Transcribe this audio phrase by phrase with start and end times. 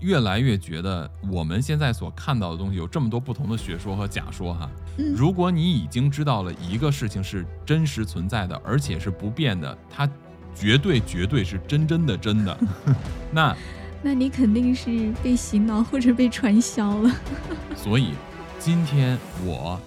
[0.00, 4.68] 越来越觉得我们现在所看到的东西有这么多不同的学说和假说哈。
[4.98, 10.08] 嗯如果你已经知道了一个事情是真实存在的，而且是不变的，它
[10.54, 12.58] 绝对绝对是真真的真的，
[13.32, 13.56] 那
[14.02, 17.10] 那你肯定是被洗脑或者被传销了。
[17.76, 18.14] 所以
[18.58, 19.80] 今天我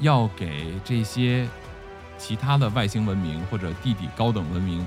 [0.00, 1.48] 要给这些
[2.18, 4.86] 其他的外星文明或者地底高等文明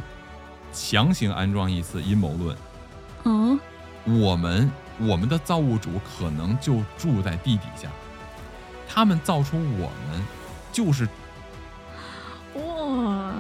[0.72, 2.58] 强行安装一次阴谋论。
[3.24, 3.58] 哦，
[4.06, 7.90] 我们我们的造物主可能就住在地底下，
[8.88, 10.24] 他们造出我们
[10.72, 11.08] 就是
[12.56, 13.34] 哇，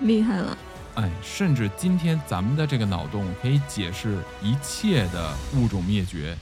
[0.00, 0.56] 厉害了！
[0.94, 6.36] 哎，甚至今天咱们的这个脑洞可以解释一切的物种灭绝，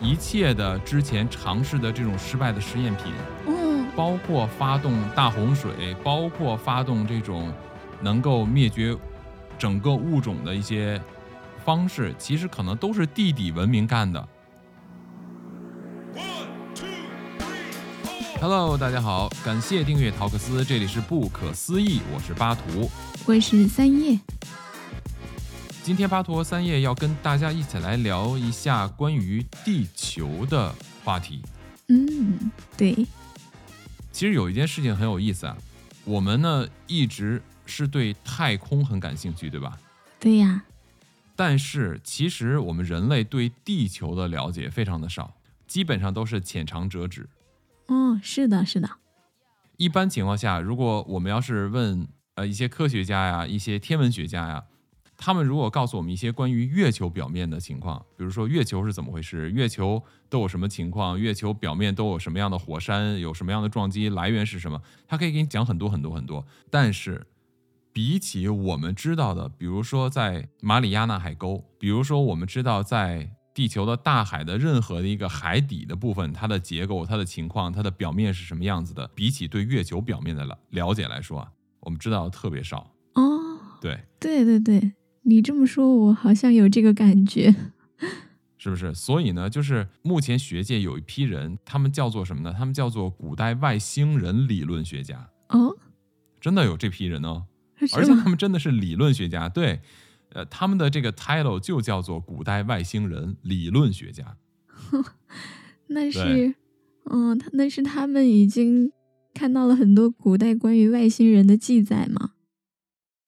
[0.00, 3.12] 一切的之前尝试的这种失败的实验品，
[3.46, 7.50] 嗯，包括发动大洪水，包括发动这种
[8.02, 8.94] 能够灭绝
[9.58, 11.00] 整个物种的一些
[11.68, 14.26] 方式，其实可能都是地底文明干的。
[18.40, 22.90] Hello，大家好，感谢订阅陶克斯，这里是不可思议，我是巴图。
[23.26, 24.18] 我是三叶。
[25.82, 31.42] 今天巴图和三叶要跟大家一起来聊一下关于地球的话题。
[31.88, 32.96] 嗯，对，
[34.10, 35.54] 其实有一件事情很有意思啊，
[36.06, 39.78] 我们呢一直是对太空很感兴趣，对吧？
[40.18, 40.64] 对呀，
[41.38, 45.36] 但是其实我们人类对地球的了解非常的少，
[45.68, 47.28] 基本上都是浅尝辄止。
[47.86, 48.90] 哦，是的，是的，
[49.76, 54.64] 一般情况下，如果我们要是问呃一些科学家呀、一些天文学家呀，
[55.16, 66.44] 他们如果告诉我们一些关于月球表面的情况，比如说月球是怎么回事，月球都有什么情况，月球表面都有什么样的火山，有什么样的撞击，来源是什么，他可以给你讲很多很多很多。
[66.68, 67.24] 但是
[67.98, 81.50] 比起我们知道的，比如说在马里亚纳海沟，比如说我们知道在地球的大海的任何的一个海底的部分，它的结构、它的情况、它的表面是什么样子的，比起对月球表面的了了解来说啊，
[81.80, 82.88] 我们知道的特别少。
[83.14, 84.92] 哦，对，对对对，
[85.22, 87.52] 你这么说，我好像有这个感觉。
[88.58, 88.94] 是不是？
[88.94, 92.54] 所以呢，就是目前学界有一批人，他们叫做什么呢？
[92.56, 95.76] 他们叫做古代外星人理论学家，哦，
[96.40, 97.46] 真的有这批人哦。
[97.94, 98.28] 而且他？
[98.28, 99.80] 们真的是理论学家，对，
[100.30, 104.36] 呃，他们的这个 title 就叫做古代外星人理论学家。
[105.88, 106.54] 那是，
[107.10, 108.92] 嗯，他那是他们已经
[109.32, 112.32] 看到了很多古代关于外星人的记载吗？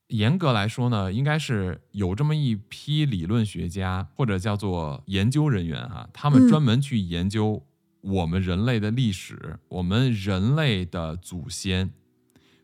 [0.08, 7.64] 严格来说呢，应该是有这么一批理论学家或者叫做研究人员哈、他们嗯专门去研究
[8.00, 11.92] 我们人类的历史，我们人类的祖先，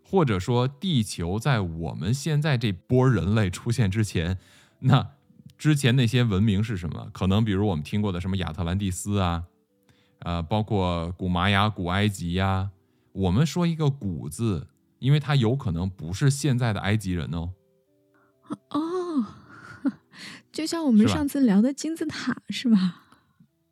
[0.09, 4.39] 或者说地球在我们现在这波人类出现之前，
[4.78, 5.15] 那
[5.59, 7.11] 之前那些文明是什么？
[7.12, 9.44] 可能比如我们听过的什么亚特兰蒂斯啊，
[10.21, 12.71] 呃，包括古玛雅、古埃及呀、
[13.11, 14.69] 我们说一个“古”字，
[15.00, 17.50] 因为它有可能不是现在的埃及人哦。
[18.71, 19.27] 哦，
[20.53, 23.03] 就像我们上次聊的金字塔是吧？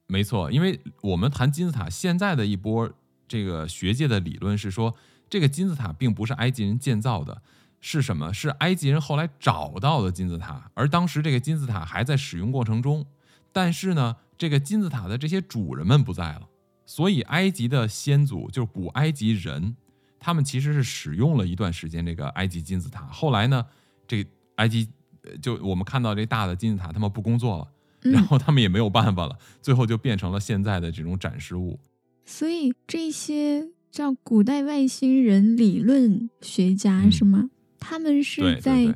[0.09, 2.91] 没错，因为我们谈金字塔，现在的一波
[3.29, 4.95] 这个学界的理论是说，
[5.35, 7.43] 这个金字塔并不是埃及人建造的，
[7.81, 8.33] 是什么？
[8.33, 13.05] 是埃及人后来找到的金字塔，而当时这个金字塔还在使用过程中，
[13.53, 16.49] 但是呢，这个金字塔的这些主人们不在了，
[16.87, 19.75] 所以埃及的先祖就是古埃及人，
[20.21, 23.67] 他们其实是使用了一段时间这个埃及金字塔，后来呢，
[24.07, 24.25] 这
[24.55, 24.89] 埃及
[25.25, 27.69] 呃就我们看到这大的金字塔，他们不工作了。
[28.03, 31.81] 然嗯，后他们也没有办法了，最后就变成了现在的这种展示物。
[32.25, 37.51] 所以这些叫古代外星人理论学家嗯是吗？
[37.79, 38.93] 他们是在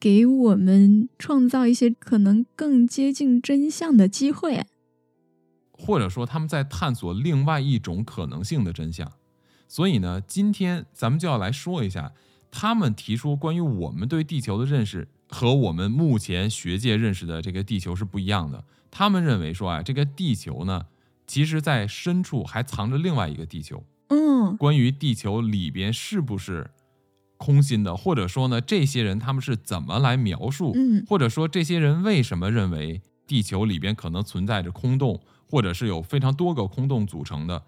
[0.00, 4.66] 给我们创造一些可能更接近真相的机会。
[5.70, 9.12] 或者说他们在探索另外一种可能性的真相。
[9.68, 12.12] 所以呢，今天咱们就要来说一下，
[12.50, 18.64] 他们提出关于我们对地球的认识和我们目前学界认识的这个地球是不一样的。
[18.90, 20.86] 他们认为说啊，这个地球呢，
[21.28, 23.84] 其实在深处还藏着另外一个地球。
[24.12, 26.70] 嗯关于地球里边是不是
[27.38, 35.20] 空心的，或者说呢，这些人他们是怎么来描述，嗯或者说这些人为什么认为地球里边可能存在着空洞，
[35.50, 37.62] 或者是有非常多个空洞组成的？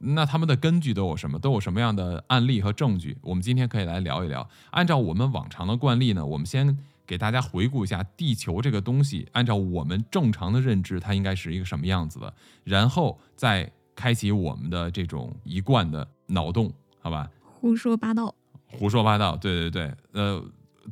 [0.00, 1.38] 那他们的根据都有什么？
[1.40, 3.18] 都有什么样的案例和证据？
[3.20, 4.48] 我们今天可以来聊一聊。
[4.70, 17.28] 按照我们往常的惯例呢，我们先给大家回顾一下地球这个东西，按照我们正常的认知，它应该是一个什么样子的，然后再开启我们的这种一贯的脑洞，好吧？
[17.42, 18.32] 胡说八道。
[18.70, 20.40] 胡说八道，对对对，呃，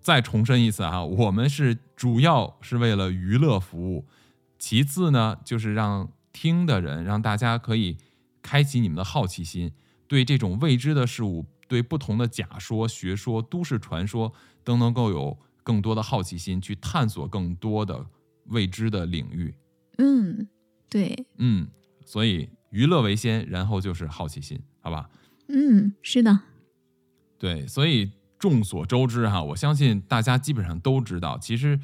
[0.03, 4.05] 再重申一次啊，我们是主要是为了娱乐服务，
[4.59, 7.97] 其次呢，就是让听的人，让大家可以
[8.43, 9.71] 开启你们的好奇心，
[10.09, 14.33] 对这种未知的事物，对不同的假说、学说、都市传说，
[14.65, 18.05] 都能够有更多的好奇心，去探索更多的
[18.47, 19.55] 未知的领域。
[19.99, 20.49] 嗯，
[20.89, 21.69] 对，嗯，
[22.05, 25.09] 所以娱乐为先，然后就是好奇心，好吧？
[25.49, 26.41] 嗯，是的，
[27.39, 31.81] 对，所以众所周知哈，我相信大家基本上都知道，其实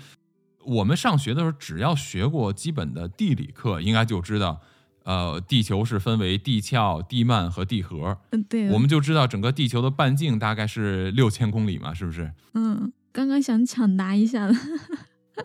[0.67, 4.61] 我们上学的时候，只要学过基本的地理课，应该就知道，
[5.05, 8.19] 呃，地球是分为地壳、地幔和地核。
[8.33, 12.31] 嗯，对，我们就知道整个地球的半径大概是六千公里嘛，是不是？
[12.53, 14.55] 嗯，刚刚想抢答一下了，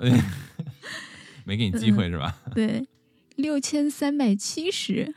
[1.45, 2.35] 没给你机会是吧？
[2.53, 2.85] 对，
[3.37, 5.15] 六千三百七十。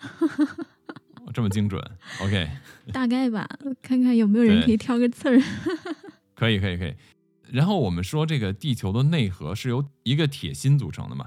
[1.34, 1.80] 这么精准
[2.20, 2.48] ，OK，
[2.92, 3.48] 大概吧，
[3.80, 5.40] 看看有没有人可以挑个刺儿。
[6.34, 6.94] 可以，可以，可以。
[7.52, 11.26] 然后我们说，这个地球的内核是由一个铁芯组成的嘛？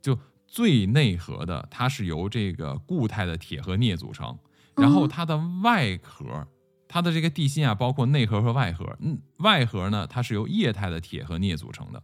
[0.00, 4.38] 就最内核的，它是由这个固态的铁和镍组成。
[4.76, 6.46] 然后它的外壳，
[6.86, 8.96] 它的这个地心啊，包括内核和外核。
[9.00, 12.02] 嗯，外核呢，它是由液态的铁和镍组成的。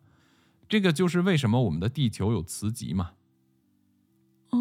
[0.69, 3.13] 这个就是为什么我们的地球有磁极嘛？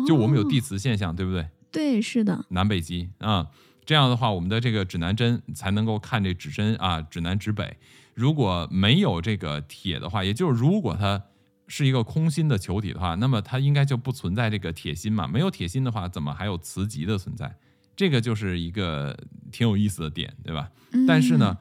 [0.08, 1.48] 就我们有地磁现象，对不对？
[1.72, 3.48] 对，是的，南北极啊，
[3.86, 7.78] 这样的话，我们的这个指南针才能够看这指针啊，指南指北。
[8.14, 11.22] 如果没有这个铁的话，也就是如果它
[11.68, 15.28] 是一个空心的球体的话，那么它应该就不存在这个铁心嘛。
[15.28, 17.56] 没有铁心的话，怎么还有磁极的存在？
[17.96, 19.18] 这个就是一个
[19.52, 20.72] 挺有意思的点，对吧？
[21.08, 21.58] 但是呢，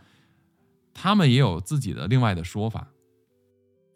[0.94, 2.88] 他们也有自己的另外的说法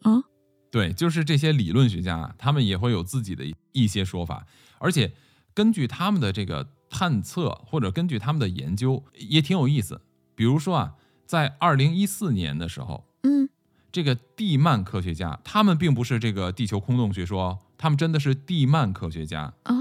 [0.03, 0.25] 啊。
[0.71, 4.47] 对，就是这些理论学家，他们也会有自己的一些说法，
[4.79, 5.13] 而且。
[5.53, 10.01] 根据他们的这个探测，或者根据他们的研究，也挺有意思。
[10.37, 10.95] 比如说啊，
[11.27, 13.49] 在二零一四年的时候，嗯，
[13.91, 19.75] 这个地幔科学家，他们并不是这个地球空洞学说，他们真的是地幔科学家啊。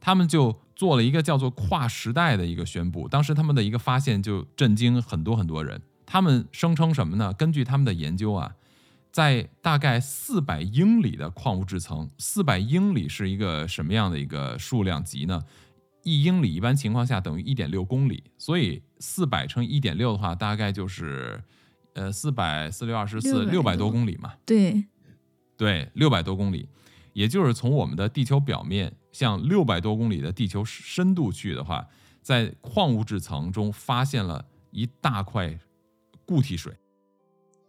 [0.00, 3.06] 他们就做了一个叫做跨时代的一个宣布。
[3.06, 5.82] 当时他们的一个发现就震惊很多很多人。
[6.06, 7.34] 他们声称什么呢？
[7.34, 8.56] 根据他们的研究啊。
[9.12, 15.44] 在大概四百英里的矿物质层，四百英里是一个什么样的一个数量级呢？
[16.02, 21.40] 一英里一般情况下等于一点六公里，所以四百乘一点六的话，大概就是
[21.92, 24.32] 呃四百四六二十四六百多公里嘛。
[24.46, 24.82] 对，
[25.58, 26.68] 对，六百多公里，
[27.12, 31.86] 也就是从我们的地球表面向六百多公里的地球深度去的话，
[32.22, 35.56] 在矿物质层中发现了一大块
[36.24, 36.74] 固体水。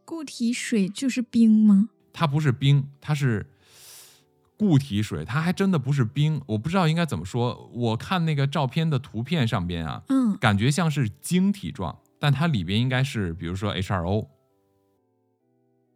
[0.06, 1.90] 固体水就是冰吗？
[2.12, 3.46] 它不是冰，它是
[4.58, 6.42] 固体水，它还真的不是冰。
[6.46, 7.70] 我不知道应该怎么说。
[7.74, 14.28] 我看那个照片的图片上边啊，嗯，感觉像是晶体状，但它里边应该是，比如说 H2O。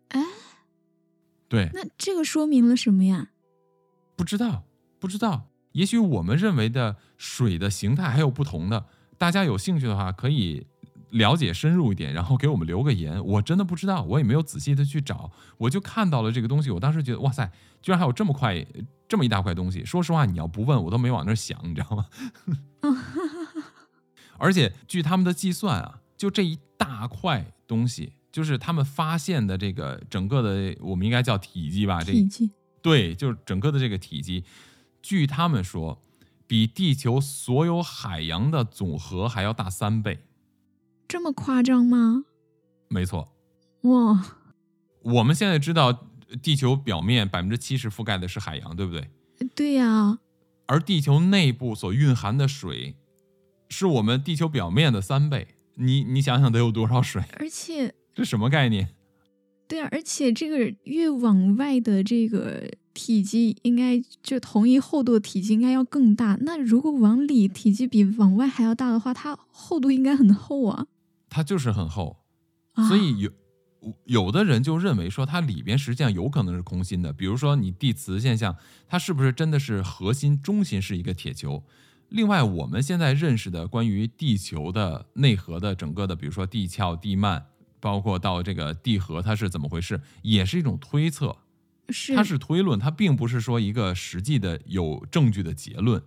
[0.10, 0.24] 哎，
[1.48, 3.30] 对，那这个说明了什么呀？
[4.16, 4.64] 不知道，
[5.00, 5.50] 不知道。
[5.74, 8.86] 也许我们认为的水的形态还有不同的。
[9.20, 10.66] 大家有兴趣的话，可以。
[11.12, 13.24] 了解深入一点，然后给我们留个言。
[13.26, 16.70] 我真的不知道，我也没有仔细的去找，我就看到了这个东西。
[16.72, 17.50] 我当时觉得，哇塞，
[17.82, 18.66] 居然还有这么块、
[19.08, 19.86] 这么一大块东西。
[19.86, 22.06] 说实话，你要不问我都没往那儿想，你知道吗？
[24.38, 32.04] 而且据他们的计算啊，就这一大块东西，就是他们发现的这个整个的，我们应该叫体积吧？
[32.04, 32.52] 体积
[32.82, 34.44] 对，就是整个的这个体积，
[35.02, 36.00] 据他们说，
[36.46, 40.20] 比地球所有海洋的总和还要大三倍。
[41.08, 42.26] 这么夸张吗？
[42.90, 43.30] 没错，
[43.82, 44.38] 哇！
[45.04, 46.08] 我们现在知道
[46.42, 49.10] 地球表面百分之七十覆盖的是海洋，对不对？
[49.56, 50.20] 对呀。
[50.66, 52.96] 而地球内部所蕴含的水，
[53.70, 55.48] 是我们地球表面的三倍。
[55.76, 57.24] 你你想想得有多少水？
[57.40, 58.90] 而且 这什么概念？
[59.68, 66.38] 对啊，而且这个越往外的这个体积，应该就同一厚度的体积应该要更大。
[66.42, 70.88] 那如果往里体积比往外还要大的话，它厚度应该很厚啊。
[71.30, 72.18] 它就是很厚，
[72.88, 73.32] 所以有
[74.06, 77.14] 有的人就认为说它里边实际上有可能是空心的。
[77.14, 78.56] 比如说你地磁现象，
[78.88, 81.64] 它是不是真的是核心中心是一个铁球？
[82.10, 87.44] 另外，我们现在认识的关于地球的内核的整个的，比如说地壳、地幔，
[87.82, 91.36] 包括到这个地核，它是怎么回事，也是一种推测，
[91.90, 96.02] 是它是推论，它并不是说一个实际的有证据的结论。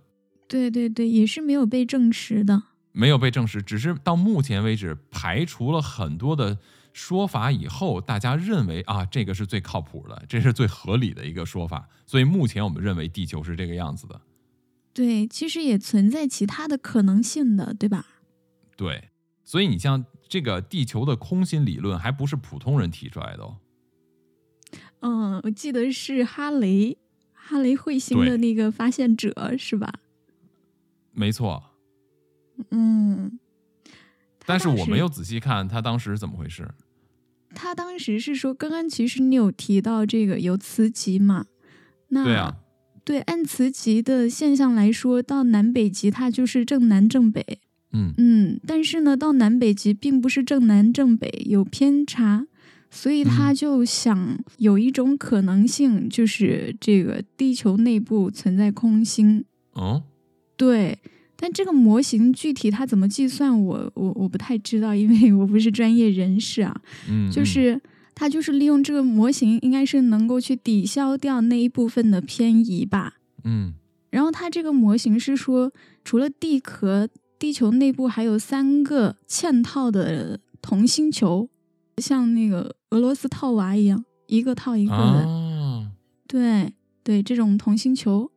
[0.47, 2.63] 对对对，也是没有被证实的。
[2.91, 6.57] 没有被证实，只是到目前为止排除了很多的
[6.93, 11.87] 说法以后，大家认为啊，这个是最靠谱的，这是最合理的一个说法。
[12.05, 14.21] 所以目前我们认为地球是这个样子的。
[14.93, 18.05] 对，其实也存在其他的可能性的，对吧？
[18.75, 19.09] 对，
[19.43, 23.57] 所以你像这个地球的空心理论，还不是普通人提出来的哦。
[24.99, 26.97] 嗯，我记得是哈雷。
[27.33, 29.93] 哈雷彗星的那个发现者是吧？
[31.11, 31.70] 没错。
[32.69, 33.39] 嗯，
[34.45, 36.67] 但是我没有仔细看他当时怎么回事。
[37.53, 41.45] 他当时是说，刚刚其实你有提到这个有磁极嘛？
[42.09, 42.57] 那对啊，
[43.03, 47.59] 对按磁极的现象来说，到南北极它就是正南正北，
[47.91, 52.47] 嗯嗯，但是呢，到南北极并不是正南正北，有偏差，
[52.89, 59.43] 所以他嗯就想有一种可能性，就是这个地球内部存在空心。
[59.73, 60.03] 哦，
[60.55, 60.99] 对，
[61.41, 66.81] 但这个模型具体它怎么计算我，我我不太知道，因为我不是专业人士啊。
[67.09, 67.81] 嗯，嗯就是
[68.13, 73.15] 它就是利用这个模型，应该是能够去抵消掉那一部分的偏移吧。
[73.43, 73.73] 嗯
[74.11, 75.71] 然后它这个模型是说，
[76.03, 81.49] 除了地壳，地球内部还有三个嵌套的同心球，
[81.97, 85.27] 像那个俄罗斯套娃一样，一个套一个的。
[85.27, 85.91] 啊，
[86.27, 88.29] 对对，这种同心球，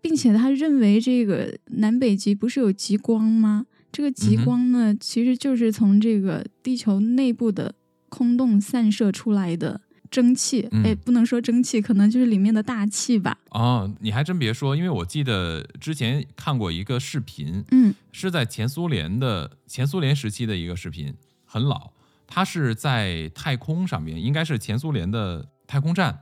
[0.00, 3.66] 并且他认为这个南北极不是有极光吗？
[3.92, 7.74] 这个极光呢，其实就是从这个地球内部的
[8.08, 10.62] 空洞散射出来的蒸汽。
[10.70, 13.36] 哎、嗯不能说蒸汽，可能就是里面的大气吧。
[13.50, 21.12] 哦，你还真别说，因为我记得之前看过一个视频，嗯是在前苏联的前苏联时期的一个视频，
[21.44, 21.90] 很老。
[22.32, 26.20] 它是在太空上面，应该是前苏联的太空站，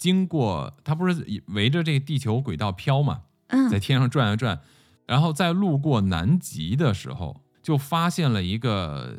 [0.00, 3.24] 经过它不是围着这个地球轨道飘嘛，
[3.70, 4.58] 在嗯，天上转啊转，
[5.04, 9.18] 然后在路过南极的时候，就发现了一个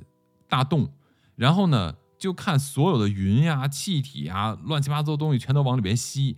[0.50, 0.90] 大洞，
[1.36, 6.38] 然后呢，就看所有的云呀、气体呀、乱七八糟的东西全都往里边吸，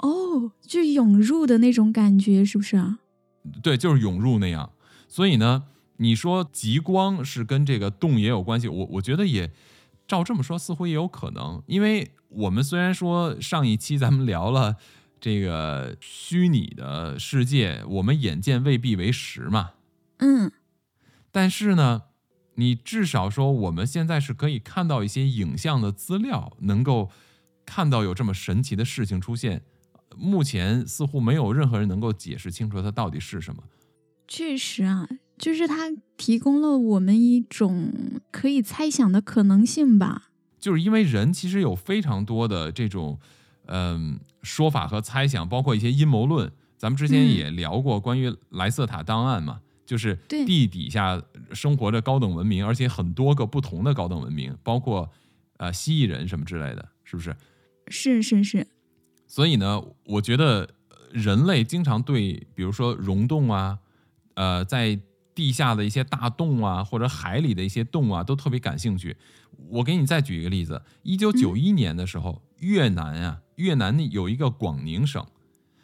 [0.00, 2.98] 哦，就涌入的那种感觉，是不是啊？
[3.62, 4.72] 对，就是涌入那样。
[5.08, 5.64] 所以呢，
[5.96, 9.50] 你说极光是跟这个洞也有关系，我我觉得也
[10.08, 11.62] 照这么说，似乎也有可能。
[11.66, 14.76] 因为我们虽然说上一期咱们聊了
[15.20, 19.74] 这个虚拟的世界，我们眼见未必为实嘛，
[20.18, 20.50] 嗯
[21.30, 22.04] 但是呢，
[22.54, 27.10] 你至少说我们现在是可以看到一些影像的资料，能够
[27.66, 29.62] 看到有这么神奇的事情出现。
[30.16, 33.62] 目前似乎没有任何人能够解释清楚它到底是什么。
[34.26, 35.06] 确实啊，
[35.38, 37.92] 就是它提供了我们一种
[38.30, 40.30] 可以猜想的可能性吧。
[40.58, 43.18] 就是因为人其实有非常多的这种
[43.66, 46.50] 嗯说法和猜想，包括一些阴谋论。
[46.76, 51.20] 咱们之前嗯也聊过关于莱瑟塔档案嘛，就是对地底下
[51.52, 55.10] 生活着高等文明，而且很多个不同的高等文明，包括
[55.56, 57.34] 呃蜥蜴人什么之类的，是不是？
[57.88, 58.66] 是是是，
[59.26, 63.78] 所以呢，我觉得呃人类经常对，比如说溶洞啊，
[64.34, 65.00] 呃，在
[65.38, 69.16] 地下的一些大洞啊，或者海里的一些洞啊，都特别感兴趣。
[69.68, 75.24] 我给你再举一个例子，一九九一年的时候，越南啊，越南有一个广宁省，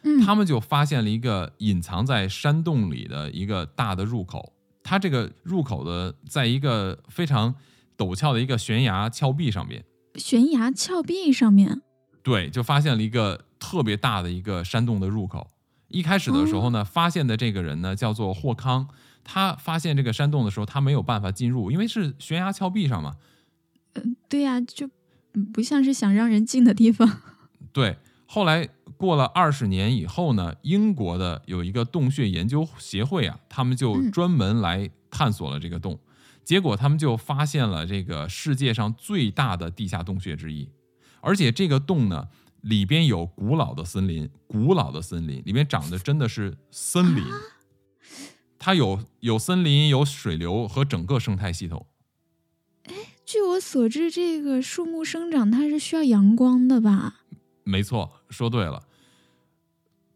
[0.03, 4.51] 嗯，他们就发现了一个隐藏在山洞里的一个大的入口。
[4.83, 7.55] 它这个入口的，在一个非常
[7.97, 9.85] 陡峭的一个悬崖峭壁上面，
[10.15, 11.81] 悬崖峭壁上面，
[12.21, 15.49] 对，就发现了一个特别大的一个山洞的入口。
[15.87, 18.87] 一开始的时候呢，发现的这个人呢叫做霍康，
[19.25, 23.17] 他发现这个山洞的时候，他没有办法进入，因为是悬崖峭壁上嘛。
[23.95, 24.89] 嗯对呀、就
[25.33, 27.21] 嗯不像是想让人进的地方。
[27.73, 35.99] 对，后来过了二十年以后呢，英国的有一个洞穴研究协会啊，他们就嗯专门来探索了这个洞，
[36.43, 40.69] 结果他们就发现了这个世界上最大的地下洞穴之一，
[41.21, 42.27] 而且这个洞呢
[42.61, 47.23] 里边有古老的森林，古老的森林里面长的真的是森林，
[48.65, 51.85] 它有有森林，有水流和整个生态系统。
[52.85, 57.17] 哎据我所知，这个树木生长它是需要阳光的吧？
[57.63, 58.87] 没错，说对了。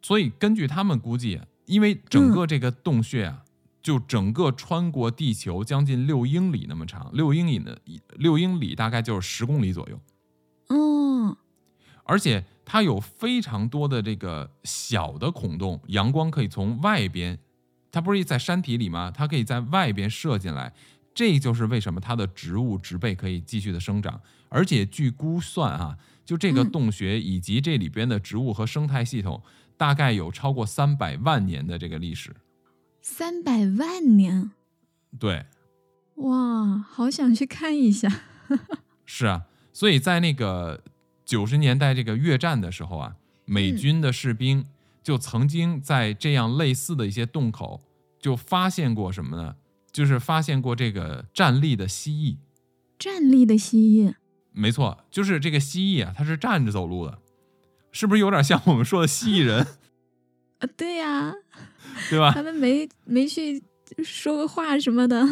[0.01, 3.43] 所以根据他们估计，因为整个这个洞穴啊，
[3.83, 7.79] 就整个穿过地球将近六英里那么长，六英里的，
[8.15, 9.99] 六英里大概就是十公里左右，
[10.69, 11.37] 嗯，
[12.03, 17.37] 而且它有非常多的这个小的孔洞，阳光可以从外边，
[17.91, 19.11] 它不是在山体里吗？
[19.11, 20.73] 它可以在外边射进来，
[21.13, 24.21] 这就是为什么它的植物植被可以继续的生长。
[24.49, 29.41] 而且据估算啊，就这个嗯洞穴以及这里边的植物和生态系统，
[29.77, 32.35] 大概有超过三百万年的这个历史。
[33.01, 34.51] 三百万年，
[35.17, 35.45] 对，
[36.15, 38.11] 哇，好想去看一下。
[39.05, 40.83] 是啊，所以在那个
[41.25, 43.15] 九十年代这个越战的时候啊，
[43.45, 44.65] 美嗯军的士兵
[45.09, 47.81] 就曾经在这样类似的一些洞口
[48.19, 49.55] 就发现过什么呢？
[49.91, 52.37] 就是发现过这个站立的蜥蜴。
[52.99, 54.13] 站立的蜥蜴，
[54.51, 57.17] 没错，就是这个蜥蜴啊，它是站着走路的。
[57.91, 59.65] 是不是有点像我们说的蜥蜴人，
[60.59, 61.33] 啊， 对呀、
[62.11, 62.31] 对吧？
[62.31, 63.63] 他们没没去
[64.03, 65.25] 说个话什么的。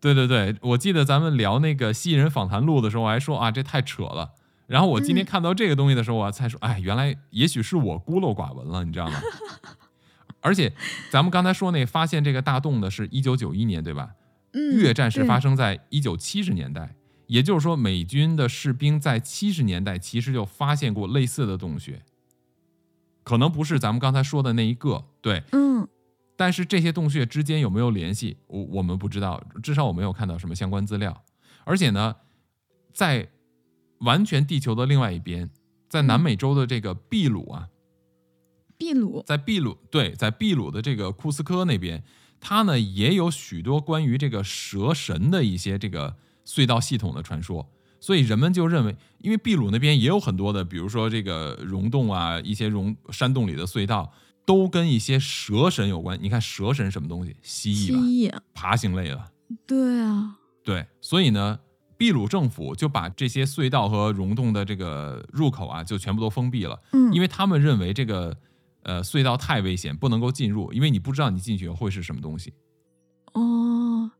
[0.00, 4.30] 对对对，我记得咱们聊那个蜥蜴人访谈录的时候，我还说啊，这太扯了。
[4.72, 9.20] 然后我今天嗯看到这个东西的时候，我才说，哎，原来也许是我孤陋寡闻了，你知道吗？
[10.40, 10.72] 而且
[11.10, 14.14] 咱们刚才说那发现这个大洞的是一九九一年，对吧？
[14.54, 22.02] 嗯，越战是发生在一九七十年代，也就是说，美军的士兵在七十年代其实就发现过类似的洞穴，
[23.22, 25.86] 可能不是咱们刚才说的那一个，对，嗯
[26.34, 31.22] 但是这些洞穴之间有没有联系，我我们不知道，至少我没有看到什么相关资料。
[31.64, 32.16] 而且呢，
[32.94, 33.28] 在
[34.02, 35.50] 完全地球的另外一边，
[35.88, 37.68] 在南美洲的这个秘鲁啊，
[38.78, 42.02] 秘鲁，在秘鲁对，在秘鲁的这个库斯科那边，
[42.40, 47.68] 它呢也有许多关于这个蛇神的一些这个隧道系统的传说，
[48.00, 54.12] 所以人们就认为，因为秘鲁那边也有很多的，比如说这个溶洞啊，一些溶山洞里的隧道，
[54.44, 56.18] 都跟一些蛇神有关。
[56.20, 57.36] 你看蛇神什么东西？
[57.42, 59.30] 蜥蜥蜴吧，蜴，爬行类的。
[59.66, 61.60] 对啊，对，所以呢，
[62.02, 66.82] 秘鲁政府就把这些隧道和溶洞的这个入口啊，就全部都封闭了。
[66.90, 68.36] 嗯，因为他们认为这个
[68.82, 72.54] 呃隧道太危险，不能够进入，因为你不知道你进去会是什么东西，
[73.34, 74.10] 哦，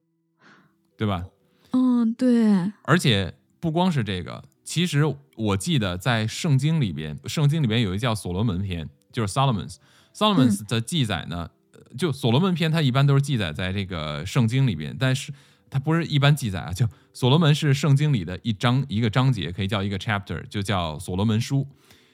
[0.97, 1.27] 对吧？
[1.73, 5.03] 嗯，对，而且不光是这个，其实
[5.35, 9.79] 我记得在圣经里边，圣经里边有一叫所罗门篇，就是 Solomon's
[10.15, 15.33] Solomon's 的记载呢，呃就所罗门篇它一般都是记载在这个圣经里边，但是
[15.73, 21.67] 它不是一般记载啊，就所罗门是圣经里的一章一个章节，可以叫一个 chapter，就叫所罗门书。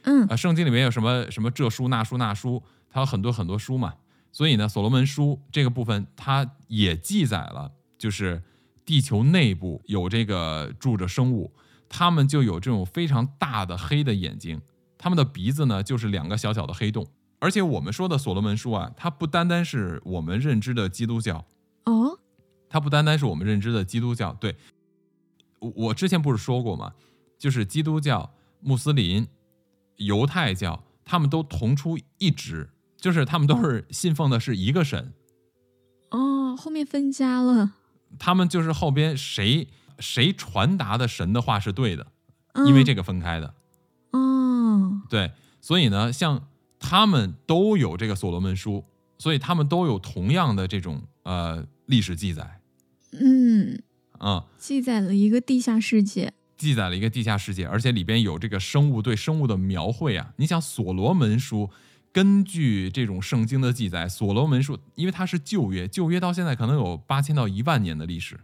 [0.05, 3.95] 嗯啊，圣经里面有什么什么这书那书那书，它有很多很多书嘛。
[4.31, 8.41] 所以呢，所罗门书这个部分，它也记载了，就是
[8.87, 11.53] 地球内部有这个住着生物，
[11.89, 14.63] 它们就有这种非常大的黑的眼睛，
[14.97, 17.05] 它们的鼻子呢就是两个小小的黑洞。
[17.41, 21.45] 而且我们说的所罗门书啊，它不单单是我们认知的基督教，
[21.87, 22.21] 哦，
[22.69, 24.33] 它不单单是我们认知的基督教。
[24.35, 24.57] 对，
[25.61, 26.93] 我我之前不是说过吗？
[27.39, 29.27] 就是基督教、穆斯林、
[29.97, 35.13] 犹太教，他们都同出一支，就是他们都是信奉的是一个神，
[36.11, 37.75] 哦，后面分家了，
[38.19, 39.69] 他们就是后边谁
[40.01, 42.09] 谁传达的神的话是对的，
[42.67, 43.55] 因为这个分开的。
[44.13, 46.49] 嗯，对，所以呢，像
[46.81, 48.85] 他们都有这个所罗门书，
[49.19, 52.58] 所以他们都有同样的这种呃历史记载，
[53.13, 53.81] 嗯，
[54.21, 54.45] 嗯。
[54.59, 60.33] 记载了一个地下世界，记载了一个地下世界，而且里边有这个生物对生物的描绘啊。
[60.37, 61.71] 你想，所罗门书
[62.13, 68.39] 根据这种圣经的记载，所罗门书因为它是旧约，旧约到现在可能有八千到一万年的历史，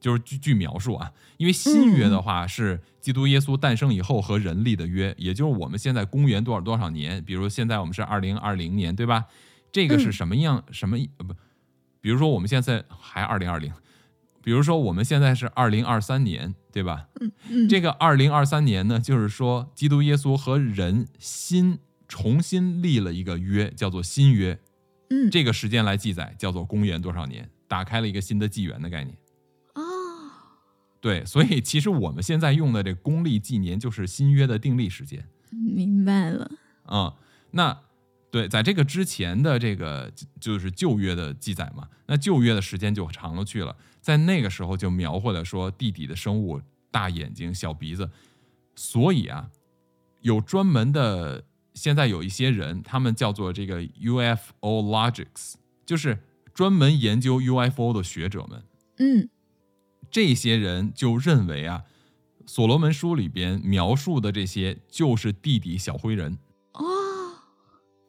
[0.00, 1.12] 就是据据描述啊。
[1.36, 9.26] 因为新约的话是基督耶稣诞生以后和人立的约，也就是我们现在公元多少多少年，比如现在我们是二零二零年，对吧？
[9.72, 11.34] 这个是嗯什么样、什么呃不？
[12.00, 13.72] 比如说我们现在还二零二零，
[14.42, 17.08] 比如说我们现在是二零二三年，对吧？
[17.48, 21.78] 嗯，这个二零二三年呢，就是说基督耶稣和人新
[22.08, 24.58] 重新立了一个约，叫做新约。
[25.10, 29.16] 嗯，这个时间来记载，叫做公元多少年，打开了一个新的纪元的概念。
[29.74, 29.80] 哦，
[31.00, 35.24] 对，所以其实我们现在用的这公历纪年就是新约的定历时间。
[35.50, 36.50] 明白了，
[36.84, 37.14] 啊、
[37.50, 37.78] 那
[38.32, 46.58] 对，在这个之前的这个就就是旧约的记载嘛，那旧约的时间就长了去了，在那个时候就描绘了说地底的生物
[46.90, 48.08] 大眼睛、小鼻子，
[48.74, 49.50] 所以啊，
[50.22, 56.20] 有专门的，现在有一些人，他们叫做这个 UFO logics，就是
[56.54, 58.64] 专门研究 UFO 的学者们，
[58.96, 59.28] 嗯。
[60.10, 61.84] 这些人就认为啊，
[62.46, 66.38] 所罗门书里边描述的这些就是地底小灰人。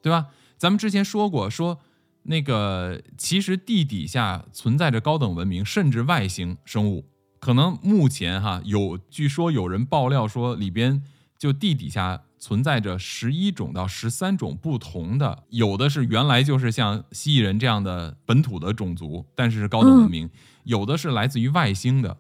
[0.04, 0.28] 哦，对吧？
[0.58, 1.80] 咱们之前说过，说
[2.24, 7.06] 那个其实地底下存在着高等文明，甚至外星生物。
[7.40, 11.04] 可能目前哈有，据说有人爆料说里边
[11.38, 20.30] 就地底下存在着十一种到十三种不同的，有的是原来就是像蜥蜴人这样的本土的种族，但是是高等文明；
[20.64, 22.18] 有的是来自于外星的，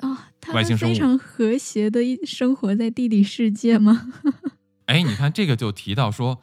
[0.00, 4.12] 啊，他们外星生物非常和谐的一生活在地理世界吗？
[4.86, 6.40] 哎，你看这个就提到说，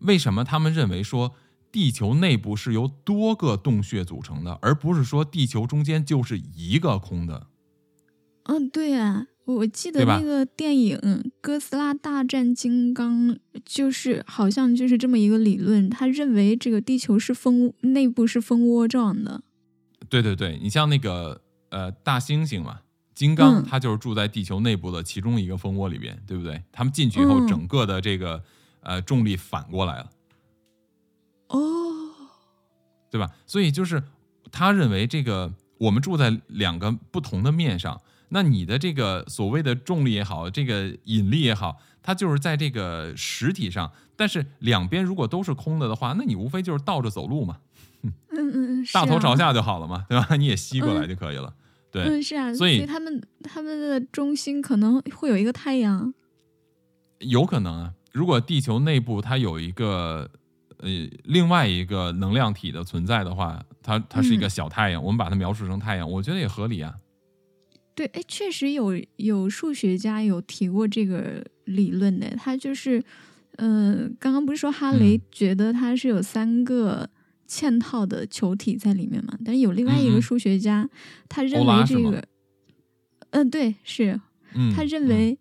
[0.00, 1.32] 为什么他们认为说
[1.72, 7.48] 地球内部是由多个洞穴组成的，而不是说地球中间就是一个空的？
[8.44, 10.96] 嗯，对啊，我记得那个电影
[11.40, 13.30] 《哥斯拉大战金刚》，
[13.64, 19.42] 就是好像就是这么一个理论，他认为这个地球是蜂内部是蜂窝状的。
[20.08, 22.82] 对对对，你像那个呃大猩猩嘛，
[23.16, 26.62] 金刚嗯它就是住在地球内部的其中一个蜂窝里边，对不对？
[26.70, 28.44] 他们进去以后，嗯整个的这个
[28.80, 30.10] 呃重力反过来了，
[31.48, 31.58] 哦，
[33.10, 33.30] 对吧？
[33.46, 34.02] 所以就是
[34.52, 37.98] 他认为这个我们住在两个不同的面上，
[38.28, 47.56] 那你的这个所谓的重力也好，这个引力也好，它就是在这个实体上，但是两边如果都是空的的话，那你无非就是倒着走路嘛，
[48.02, 50.36] 嗯嗯嗯， 大头朝啊，下就好了嘛，对吧？
[50.36, 51.54] 你也吸过来就可以了。
[52.04, 56.12] 对，嗯是啊，所以所他们他们的中心可能会有一个太阳，
[57.20, 57.94] 有可能啊。
[58.12, 60.30] 如果地球内部它有一个
[60.78, 60.88] 呃
[61.24, 66.94] 另外一个能量体的存在的话，它它是一个嗯小太阳，我们把它描述成太阳，我觉得也合理啊。
[67.94, 73.02] 对，哎，确实有有数学家有提过这个理论的，他就是，
[73.56, 77.08] 呃，刚刚不是说哈雷嗯觉得它是有三个
[77.48, 79.38] 嵌套的球体在里面嘛？
[79.44, 80.88] 但是有另外一个数学家，
[81.28, 82.22] 他认为这个，
[83.30, 84.20] 嗯、对，是
[84.54, 85.38] 嗯，他认嗯为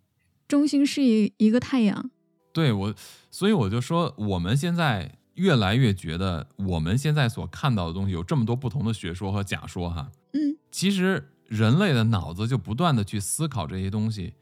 [0.48, 2.12] 中心是一一个太阳，
[2.54, 2.96] 对我，
[3.32, 10.12] 所以我就说，我们现在越来越觉得，我们现在所看到的东西有这么多不同的学说和假说哈。
[10.34, 14.34] 嗯其实人类的脑子就不断的去思考这些东西，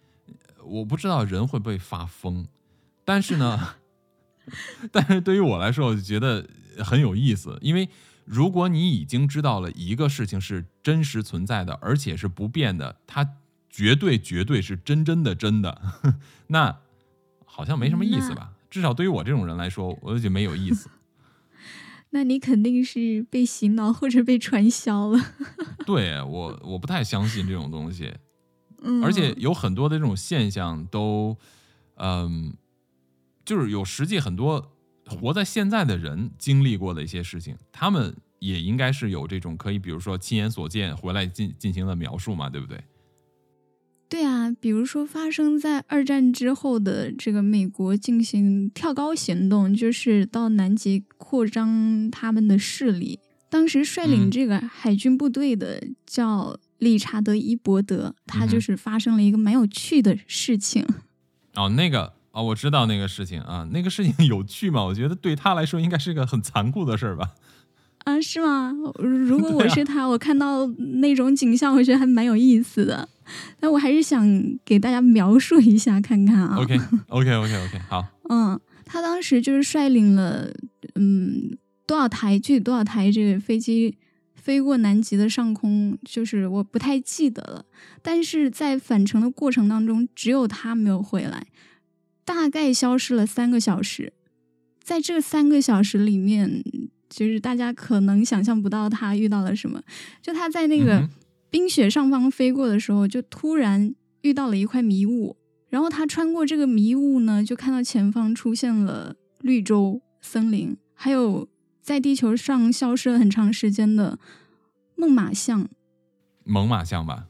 [0.66, 2.48] 我不知道人会不会发疯，
[3.06, 3.76] 但是呢，
[4.92, 6.48] 但是对于我来说，我就觉得
[6.80, 7.90] 很有意思，因为
[8.26, 13.36] 如果你已经知道了一个事情是真实存在的，而且是不变的，它
[13.70, 15.82] 绝对绝对是真真的真的，
[16.48, 16.80] 那
[17.46, 18.54] 好像没什么意思吧？
[18.70, 20.90] 至少对于我这种人来说，我就觉得没有意思。
[22.12, 25.20] 那你肯定是被洗脑或者被传销了，
[25.86, 28.14] 对我，我不太相信这种东西。
[28.84, 31.38] 嗯，而且有很多的这种现象都，
[31.96, 32.56] 嗯，
[33.44, 34.73] 就是有实际很多
[35.06, 42.84] 活在现在的人经历过的一些事情，他们也应该是有这种可以，比如说亲眼所见回来进进行的描述嘛，对不对？
[44.10, 53.20] 对啊，比如说发生在二战之后的这个美国进行跳高行动，就是到南极扩张他们的势力。
[53.50, 60.86] 当时率领嗯这个海军部队的叫理查德·伊伯德，他就是发生了一个蛮有趣的事情。
[61.56, 64.84] 哦，那个哦，我知道那个事情啊，那个事情有趣吗？
[64.84, 67.32] 我觉得对他来说应该是个很残酷的事儿吧。
[68.06, 68.74] 啊，是吗？
[69.00, 70.68] 如果 我是他，我看到
[71.02, 73.08] 那种景象，我觉得还蛮有意思的。
[73.60, 74.28] 但我还是想
[74.66, 76.58] 给大家描述一下看看啊。
[76.58, 80.52] OK OK OK OK，好， 嗯，他当时就是率领了
[80.96, 83.96] 嗯多少台具体多少台这个飞机
[84.36, 87.64] 飞过南极的上空，就是我不太记得了。
[88.02, 91.48] 但是在返程的过程当中，只有他没有回来，
[92.26, 94.14] 大概消失了三个小时。
[94.82, 96.64] 在这三个小时里面，
[97.10, 99.82] 就是大家可能想象不到他遇到了什么。
[100.22, 101.10] 就他在那个
[101.50, 105.38] 冰雪上方飞过的时候，就突然遇到了一块迷雾，
[105.70, 111.48] 然后他穿过这个迷雾呢，就看到前方出现了绿洲、森林，还有
[111.82, 114.20] 在地球上消失了很长时间的
[114.96, 115.70] 猛犸象，
[116.44, 117.28] 猛犸象吧？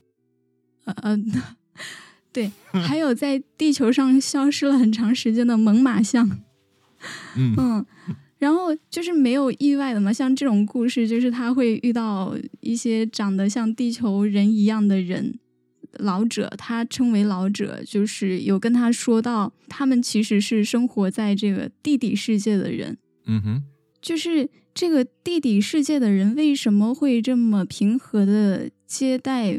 [0.85, 1.17] 呃呃，
[2.33, 6.27] 对，还有在地球上消失了很长时间的猛犸象，
[7.37, 7.85] 嗯 嗯。
[8.39, 15.39] 然后就是没有意外的嘛，像这种故事，就是他会遇到一些长得像地球人一样的人，
[15.99, 23.63] 老者，他称为老者，就是有跟他说到，他们其实是生活在这个地底世界的人，嗯哼，
[24.01, 29.57] 就是这个地底世界的人为什么会这么平和的接待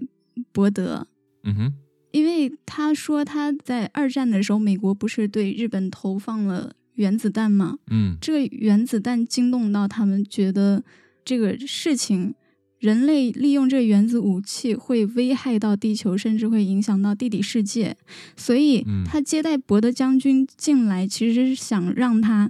[0.52, 1.06] 伯德？
[1.44, 1.74] 嗯哼，
[2.14, 7.79] 因为他说他在二战的时候，美国不是对日本投放了原子弹吗？
[7.90, 10.85] 嗯这个原子弹惊动到他们，觉得
[11.24, 12.35] 这个事情，
[12.79, 17.96] 人类利用这个原子武器会危害到地球，甚至会影响到地底世界。
[18.37, 22.48] 所以嗯他接待伯德将军进来，其实是想让他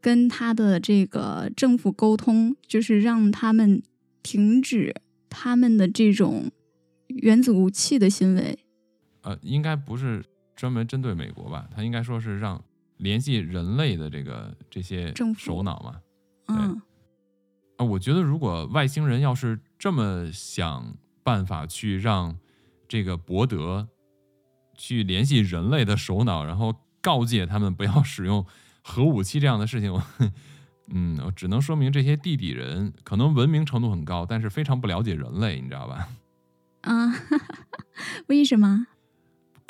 [0.00, 3.82] 跟他的这个政府沟通，就是让他们
[4.22, 4.94] 停止
[5.28, 6.48] 他们的这种
[7.08, 8.56] 原子武器的行为。
[9.22, 10.24] 呃，应该不是
[10.56, 11.68] 专门针对美国吧？
[11.74, 12.62] 他应该说是让
[12.98, 16.00] 联系人类的这个这些首脑嘛。
[16.48, 16.80] 嗯
[17.76, 22.36] 啊，我觉得如果外星人要是这么想办法去让
[22.88, 23.88] 这个博德
[24.76, 28.44] 去联系人类的首脑，然后告诫他们不要使用
[28.82, 30.02] 核武器这样的事情，我
[30.92, 36.08] 嗯，我只能说明这些地底人可能文明程度很高，但是非常不了解人类，你知道吧？
[36.82, 37.12] 啊
[38.28, 38.86] 为什么？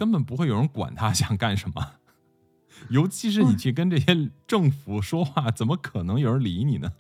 [0.01, 1.93] 根本不会有人管他想干什么。
[2.89, 6.93] 尤其是你去跟这些政府说话，怎么可能有人理你呢？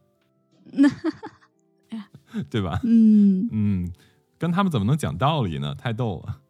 [0.73, 0.87] 那
[2.51, 2.79] 对吧？
[2.85, 3.49] 嗯。
[3.51, 3.93] 嗯，
[4.37, 5.75] 跟他们怎么能讲道理呢？
[5.75, 6.43] 太逗了。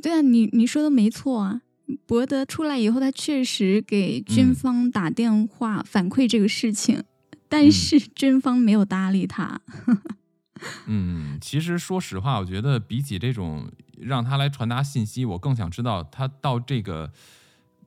[0.00, 1.62] 对啊，你你说的没错啊。
[2.06, 7.02] 博德出来以后，他确实给军方打电话反馈这个事情，
[7.48, 9.60] 但是军方没有搭理他。
[10.86, 13.68] 嗯，其实说实话，我觉得比起这种
[14.00, 17.12] 让他来传达信息，我更想知道他到这个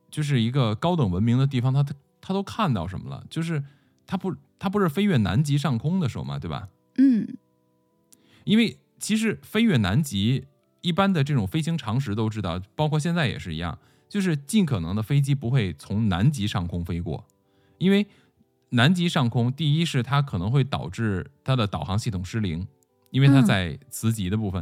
[0.09, 3.25] 就是一个高等文明的地方，他他他都看到什么了？
[3.29, 3.63] 就是
[4.05, 6.69] 他不他不是飞越南极上空的时候嘛，对吧？
[6.97, 7.37] 嗯，
[8.43, 10.45] 因为其实飞越南极，
[10.81, 13.77] 一般的这种飞行常识都知道，包括现在也是一样。
[14.09, 17.25] 就是尽可能的飞机不会从南极上空飞过，
[17.77, 18.05] 因为
[18.71, 22.67] 南极上空，第一是它可能会导致它的导航系统失灵，
[23.11, 24.61] 因为它在磁极的部分；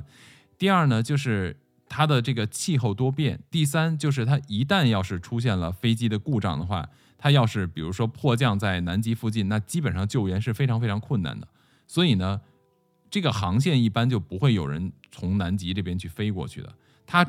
[0.59, 11.47] 第二呢，就是它的这个气候多变；第三就是它一旦要是出现了飞机的故障的话，它要是比如说迫降在南极附近，那基本上救援是非常非常困难的。
[11.87, 12.39] 所以呢，
[13.09, 16.71] 这个航线一般就不会有人从南极这边去飞过去的。
[17.07, 17.25] 它。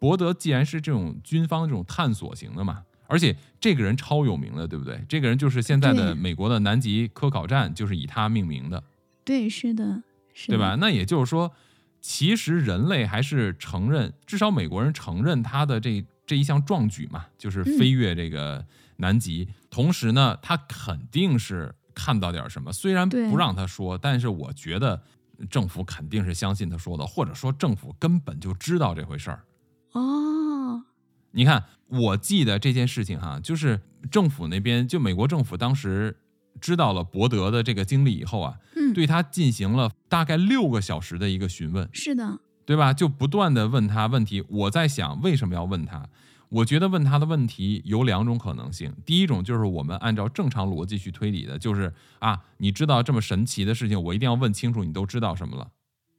[0.00, 4.98] 博德既然是这种军方这种探索型的嘛，而且这个人超有名的，对不对？
[5.06, 8.82] 这个人就是现在的美国的南极科考站，就是以他命名的。
[9.26, 10.78] 对，是的，是，对吧？
[10.80, 11.52] 那也就是说，
[12.00, 18.64] 其实人类还是承认，至少美国人承认他的这这一项壮举嘛，就是飞越这个
[18.96, 19.48] 南极。
[19.70, 25.02] 同时呢，他肯定是看到点什么，虽然不让他说，但是我觉得
[25.48, 29.44] 政府肯定是相信他说的，或者说政府根本就知道这回事儿。
[29.92, 30.84] 哦，
[31.32, 36.16] 你看，我记得这件事情哈，就是政府那边，就美国政府当时
[36.60, 42.92] 知道了伯德的这个经历以后啊，嗯，对他进行了大概六个小时的一个询问，是的，对吧？
[42.92, 44.44] 就不断的问他问题。
[44.48, 46.08] 我在想，为什么要问他？
[46.50, 48.92] 我觉得问他的问题有两种可能性。
[49.06, 55.70] 第一种就是我们按照正常逻辑去推理的，就是啊，你知道这么神奇的事情，我一定要问清楚你都知道什么了，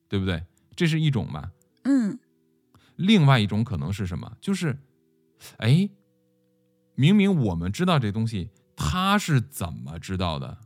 [0.07, 0.43] 对不对？
[0.75, 1.51] 这是一种吧？
[1.83, 2.17] 嗯。
[2.95, 4.31] 另外一种可能是什么？
[4.39, 4.77] 就是，
[5.57, 5.89] 哎，
[6.95, 8.49] 明明我们知道这东西，
[8.83, 10.57] 他是怎么知道的？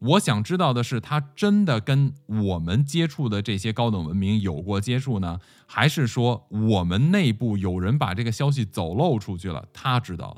[0.00, 10.36] 我想知道的是，他真的跟我们接触的这些高等文明有过接触呢，还是说我们内部有人把这个消息走漏出去了，他知道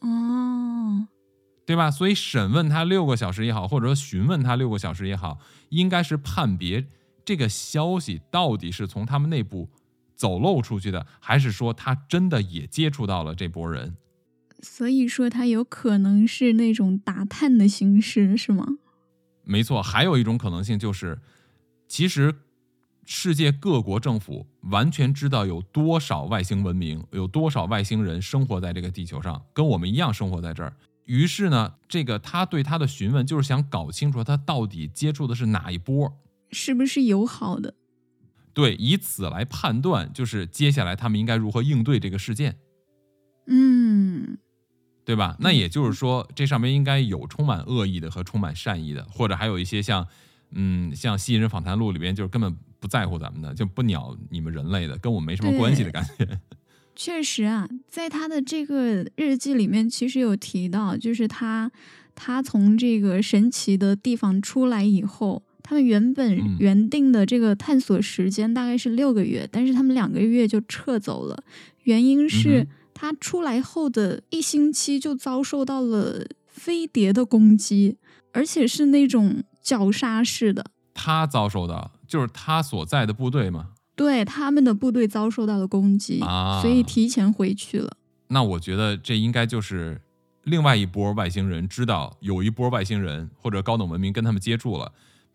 [0.00, 0.08] 了？
[0.08, 1.06] 哦，
[1.64, 1.90] 对吧？
[1.90, 6.84] 所以审问他六个小时也好，或者说询问他六个小时也好，应该是判别
[7.24, 9.70] 这个消息到底是从他们内部。
[10.16, 13.96] 走漏出去的，还是说他真的也接触到了这波人？
[14.64, 18.66] 所以说他有可能是那种打探的形式，是吗？
[19.44, 21.18] 没错，还有一种可能性就是，
[21.86, 22.34] 其实
[23.04, 30.74] 世界各国政府完全知道有多少外星文明，有多少外星人生活在这个地球上，跟我们一样生活在这儿。
[31.04, 36.16] 于是呢，这个他对他的询问就是想搞清楚他到底接触的是哪一波，
[36.50, 37.74] 是不是友好的？
[38.54, 42.56] 对，以此来判断，就是接下来他们应该如何应对这个事件，
[43.46, 44.38] 嗯，
[45.04, 45.36] 对吧？
[45.38, 50.06] 那也就是说，这上面应该有充满恶意的和充满善意的，或者还有一些像，
[50.52, 56.40] 嗯，像《吸引人访谈录》里边就是根本不在乎咱们的，就不鸟你们人类的，跟我没什么关系的感觉。
[56.96, 61.70] 确实啊，在他的这个日记里面，其实有提到，就是他
[62.14, 65.42] 他从这个神奇的地方出来以后。
[65.66, 71.42] 他们原本原定的这个探索时间大概是六个月，但是他们两个月就撤走了。
[71.84, 77.98] 原因是他出来后的一星期就遭受到了飞碟的攻击，
[78.32, 80.64] 而且是那种绞杀式的。
[80.94, 83.70] 他遭受到就是他所在的部队嘛？
[83.96, 86.20] 对，他们的部队遭受到了攻击，
[86.62, 87.96] 所以提前回去了。
[88.28, 90.00] 那我觉得这应该就是
[90.44, 94.92] 另外一波外星人知道有一波外星人或者高等文明跟他们接触了。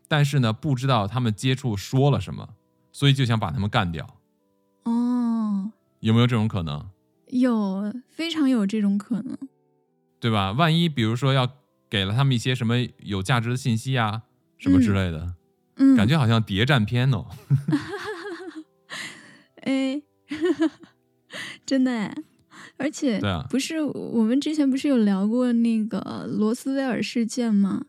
[0.08, 2.48] 但是呢，不知道他们接触说了什么，
[2.92, 4.16] 所以就想把他们干掉。
[4.84, 5.70] 哦，
[6.00, 6.84] 有没有这种可能？
[7.30, 9.36] 有，非常有这种可能，
[10.18, 10.52] 对吧？
[10.52, 11.48] 万一比如说要
[11.88, 14.22] 给了他们一些什么有价值的信息啊，
[14.58, 15.34] 什么之类的，
[15.76, 17.26] 嗯，感觉好像谍战片哦。
[19.62, 20.02] 哎，
[21.66, 22.14] 真的哎，
[22.76, 27.86] 而且，对啊，不是我们之前不是有聊过那个罗斯威尔事件吗？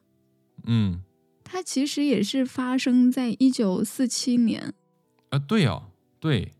[0.65, 1.01] 嗯。
[1.43, 4.73] 它其实也是发生在一九四七年，
[5.31, 6.53] 啊，对哦，对，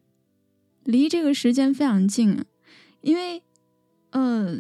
[0.83, 2.43] 离这个时间非常近，
[3.01, 3.41] 因为，
[4.11, 4.59] 呃，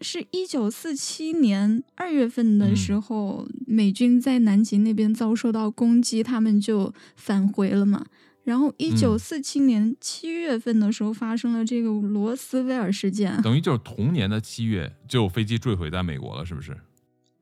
[0.00, 8.06] 是一九四七年二月份的时候，美军在南极那边遭受到攻击，他们就返回了嘛。
[8.44, 16.76] 然后一九四七年七月份的时候，发生了这个罗斯威尔事件，等于就是同年的七月，就有飞机坠毁在美国了，是不是？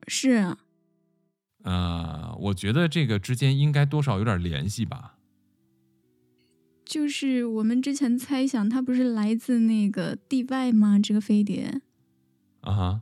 [0.07, 0.55] 是。
[1.63, 5.12] 呃，我觉得这个之间应该多少有点联系吧。
[6.85, 10.99] 就是我们之前猜想它不是来自那个地外吗？
[11.01, 11.81] 这个飞碟，
[12.61, 13.01] 啊哈，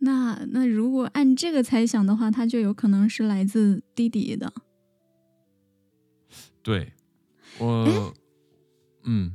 [0.00, 4.52] 那那如果按这个猜想的话，它就有可能是来自地底的。
[6.62, 6.92] 对，
[7.58, 8.14] 我，
[9.04, 9.32] 嗯，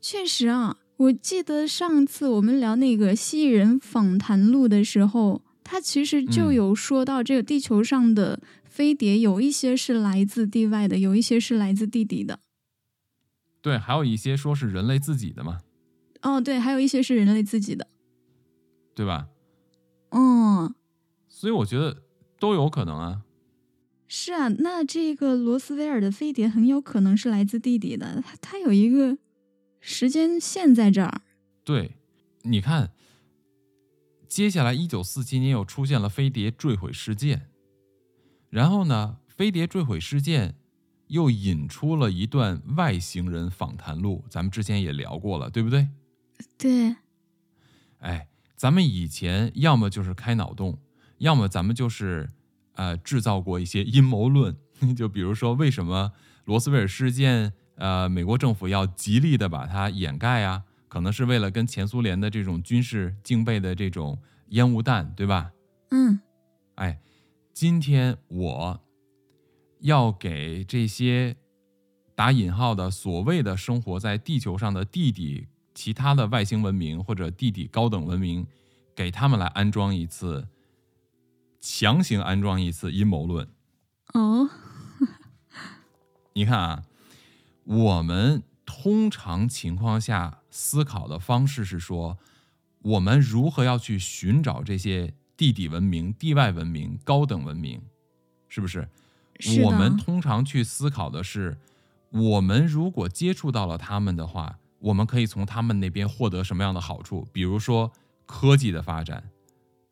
[0.00, 12.40] 确实啊，我记得上次我们聊那个蜥蜴人访谈录的时候，他其实就嗯有说到，这个地球上的飞碟有一些是来自地外的，有一些是来自地底的。
[13.62, 15.60] 对，还有一些说是人类自己的嘛，
[16.20, 17.88] 哦，对，还有一些是人类自己的。
[18.94, 19.28] 对吧？
[20.10, 20.74] 嗯，
[21.26, 22.02] 所以我觉得
[22.38, 23.22] 都有可能啊。
[24.06, 29.16] 是啊，那这个罗斯威尔的飞碟很有可能是来自地底的，它它有一个
[29.80, 31.22] 时间线在这儿。
[31.64, 31.96] 对，
[32.42, 32.92] 你看，
[34.28, 37.48] 接下来一九四七年又出现了飞碟坠毁事件，
[38.50, 40.56] 然后呢，飞碟坠毁事件
[41.12, 45.88] 又引出了一段外星人访谈录，咱们之前也聊过了，对不对？
[46.56, 46.96] 对，
[47.98, 50.78] 哎，咱们以前要么就是开脑洞，
[51.18, 52.30] 要么咱们就是
[52.76, 54.56] 呃制造过一些阴谋论，
[54.96, 56.12] 就比如说为什么
[56.46, 60.64] 罗斯威尔事件，呃，美国政府要极力的把它掩盖啊？
[60.88, 65.52] 可能是为了跟前苏联的这种军事竞备的这种烟雾弹，对吧？
[65.90, 66.20] 嗯，
[66.76, 66.98] 哎，
[67.52, 68.80] 今天我
[69.82, 71.36] 要给这些
[72.14, 78.46] 打引号的所谓的生活在地球上的地底其他的外星文明或者地底高等文明，
[78.94, 80.48] 给他们来安装一次，
[81.60, 83.48] 强行安装一次阴谋论。
[84.14, 84.48] 哦，
[86.34, 86.84] 你看啊，
[87.64, 92.18] 我们通常情况下思考的方式是说，
[92.82, 97.82] 我们如何要去寻找这些地底文明、地外文明、高等文明，
[98.48, 98.88] 是不是？
[99.64, 101.58] 我们通常去思考的是，
[102.10, 107.28] 我们如果接触到了他们的话，我们可以从他们那边获得什么样的好处？
[107.32, 107.92] 比如说
[108.26, 109.30] 科技的发展、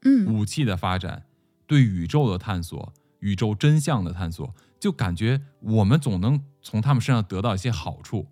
[0.02, 1.24] 嗯，武器的发展、
[1.66, 8.28] 对宇宙的探索、宇宙真相的探索，就感觉我们总能从他们身上得到一些好处，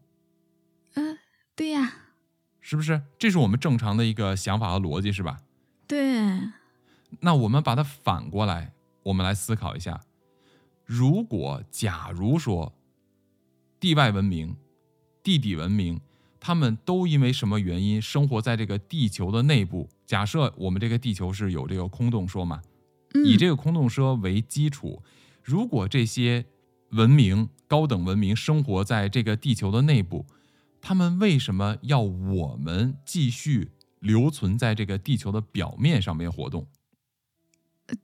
[0.94, 1.02] 呃，
[1.54, 1.92] 对呀，
[2.61, 3.02] 是不是？
[3.18, 5.40] 这是我们正常的一个想法和逻辑，是吧？
[5.87, 6.40] 对，
[7.20, 8.72] 那我们把它反过来，
[9.04, 10.00] 我们来思考一下：
[10.88, 12.72] 如果假如说
[13.79, 14.57] 地外文明、
[15.22, 16.01] 地底文明，
[16.40, 19.87] 他们都因为什么原因生活在这个地球的内部？
[20.07, 22.62] 假设我们这个地球是有这个空洞说嘛，
[23.12, 25.03] 嗯，以这个空洞说为基础，
[25.42, 26.46] 如果这些
[26.92, 30.24] 文明、高等文明生活在这个地球的内部，
[30.81, 36.66] 他们为什么要我们继续留存在这个地球的表面上面活动？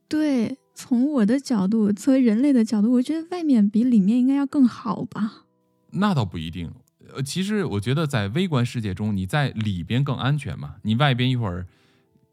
[0.07, 5.45] 对，从我的角度，作为人类的角度，我觉得外面比里面应该要更好吧。
[5.91, 6.69] 那倒不一定。
[7.15, 10.75] 呃，其实我觉得在微观世界中，你在里边更安全嘛。
[10.81, 11.65] 你外边一会儿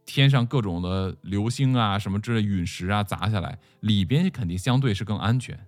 [0.04, 5.66] 天上各种的流星啊什么之类陨石啊砸下来，里边肯定相对是更安全。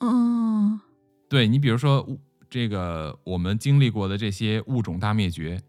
[0.00, 0.80] 哦，
[1.28, 2.18] 对你比如说物
[2.50, 5.62] 这个我们经历过的这些物种大灭绝，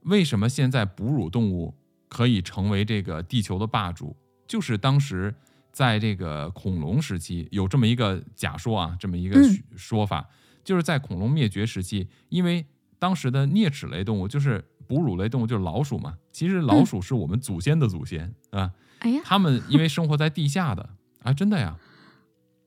[0.00, 1.74] 为什么现在哺乳动物
[2.08, 4.16] 可以成为这个地球的霸主？
[4.48, 5.34] 就是当时
[5.76, 10.26] 在这个恐龙时期有这么一个假说啊，这么一个嗯说说法，
[10.64, 12.64] 就是在恐龙灭绝时期，因为
[12.98, 20.88] 当时的啮齿类动物就是哺乳类动物就是老鼠嘛，其实老嗯鼠是我们祖先的祖先啊，哎呀，他们因为生活在地下的
[21.20, 21.76] 啊，真的呀，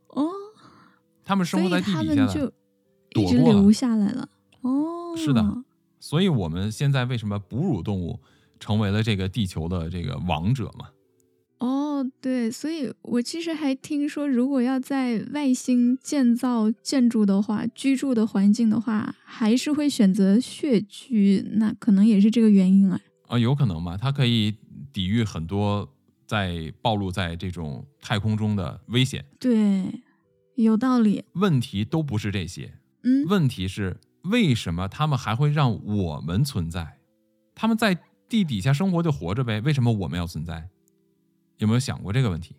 [0.10, 0.30] 哦，
[1.26, 2.54] 他们生活在地底下的。
[3.10, 4.30] 躲过了留下来了。
[4.62, 5.44] 哦，是的，
[6.00, 8.20] 所以我们现在为什么哺乳动物
[8.60, 10.90] 成为了这个地球的这个王者嘛？
[12.00, 23.00] 哦，对，所以我其实还听说，如果要在外星建造建筑的话，居住的环境的话，还是会选择穴居，那可能也是这个原因啊。
[23.28, 23.98] 啊，有可能吧？
[23.98, 24.56] 它可以
[24.94, 25.88] 抵御很多
[26.26, 29.26] 在暴露在这种太空中的危险。
[29.38, 30.02] 对，
[30.56, 31.26] 有道理。
[31.34, 36.98] 问题都不是这些，嗯，问题是为什么他们还会让我们存在？
[37.54, 37.98] 他们在
[38.30, 40.70] 地底下生活就活着呗，为什么我们要存在？
[41.60, 42.56] 有没有想过这个问题？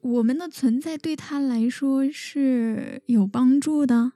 [0.00, 4.12] 我们的存在对他来说是有帮助的，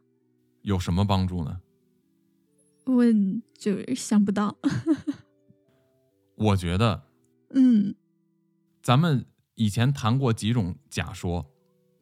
[0.62, 1.60] 有什么帮助呢？
[2.86, 3.04] 我
[3.58, 4.56] 就是想不到。
[6.36, 7.02] 我觉得
[7.50, 7.94] 嗯
[8.82, 9.26] 咱们
[9.56, 11.50] 以前谈过几种假说，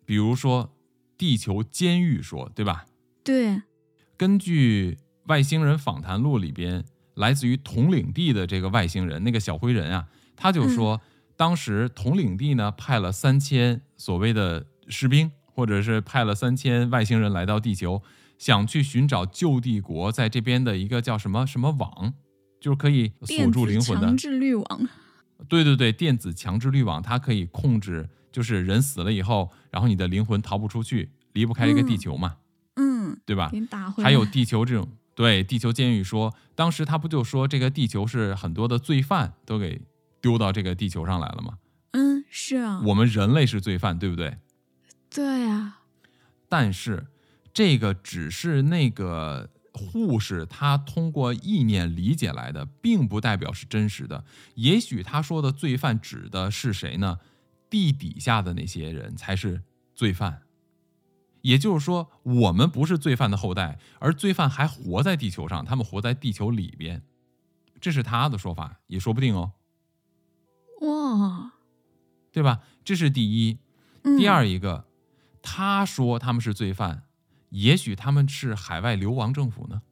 [0.05, 0.77] 比如说
[1.19, 2.87] 地球监狱说，对吧？
[3.25, 3.63] 对，
[4.17, 11.01] 根据外星人访谈录里边，来自于统领地的这个外星人，那个小灰人啊，他就说，
[11.37, 18.03] 当时统领地呢派了三千所谓的士兵，或者是派了三千外星人来到地球，
[18.39, 22.15] 想去寻找旧帝国在这边的一个叫什么什么网，
[22.59, 24.89] 就是可以锁住灵魂的强制滤网。
[25.49, 32.37] 对对对，电子强制滤网，它可以控制，就是人死了以后，然后你的灵魂逃不出去，离不开这个地球嘛，
[32.77, 33.53] 嗯，对吧？
[33.99, 39.83] 还有地球这种，对地球监狱说，当时他不就说这个地球是很多的罪犯都给
[40.21, 41.59] 丢到这个地球上来了吗？
[41.93, 44.39] 嗯，是啊，我们人类是罪犯，对不对？
[45.09, 45.83] 对啊，
[46.49, 47.07] 但是
[47.53, 54.25] 这个只是那个护士他通过意念理解来的，并不代表是真实的。
[54.57, 57.19] 也许他说的罪犯指的是谁呢？
[57.71, 59.63] 地底下的那些人才是
[59.95, 60.43] 罪犯。
[61.43, 67.03] 也就是说，我们不是罪犯的后代，而罪犯还活在地球上，他们活在地球里边，
[67.81, 69.53] 这是他的说法，也说不定哦，
[71.07, 71.53] 哇，
[72.33, 72.61] 对吧？
[72.85, 73.59] 这是第一。
[74.03, 74.87] 嗯第二一个，
[75.43, 77.03] 他说他们是罪犯，
[77.51, 79.83] 也许他们是海外流亡政府呢。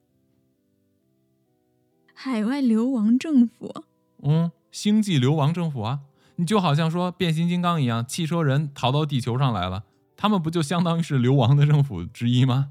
[2.15, 3.85] 海外流亡政府，
[4.23, 6.03] 嗯，星际流亡政府啊，
[6.37, 9.83] 你就好像说变形金刚一样，汽车人逃到地球上来了，
[10.17, 12.71] 他们不就相当于是流亡的政府之一吗？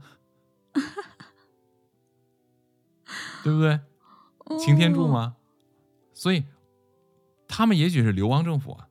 [3.43, 3.81] 对不对？
[4.57, 5.11] 擎天柱哦？
[5.11, 5.35] 吗？
[6.13, 6.45] 所以
[7.55, 8.87] 他们也许是流亡政府啊。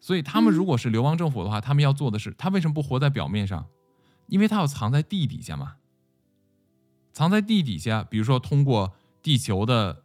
[0.00, 3.66] 所以他们嗯如果是流亡政府的话，他们要做的是，他为什么不活在表面上？
[4.26, 5.76] 因为他要藏在地底下嘛。
[7.12, 10.04] 藏在地底下，比如说通过地球的，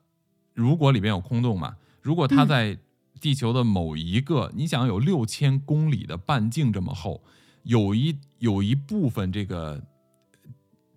[0.53, 2.79] 如果里边有空洞嘛，如果它嗯在
[3.21, 7.23] 地球的某一个，你想有六千公里的半径这么厚，
[7.63, 9.81] 有一有一部分这个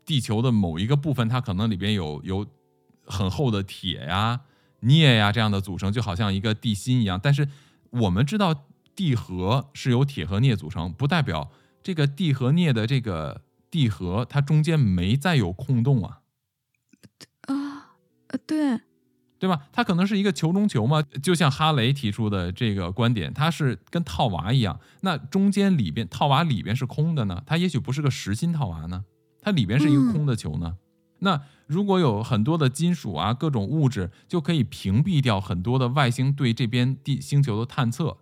[0.05, 2.47] 地球的某一个部分，它可能里边有有
[3.05, 4.41] 很厚的铁呀、
[4.83, 7.19] 镍呀这样的组成，就好像一个地心一样。
[7.23, 7.49] 但是
[7.91, 11.51] 我们知道地核是由铁和镍组成，不代表
[11.83, 16.21] 这个地和镍的这个地核它中间没再有空洞啊。
[17.47, 17.97] 啊，
[18.29, 18.81] 呃，对，
[19.39, 19.69] 对吧？
[19.73, 24.79] 它可能是一个球中球嘛，就像哈雷提出的这个观点，它是跟套娃一样。
[25.01, 29.05] 那中间里边套娃里边是空的呢，它也许不是个实心套娃呢，
[29.41, 30.77] 它里边是一个空的球呢。
[31.19, 31.41] 那
[31.73, 38.19] 如果有很多的金属啊，各种物质，就可以屏蔽掉很多的外星对这边地星球的探测。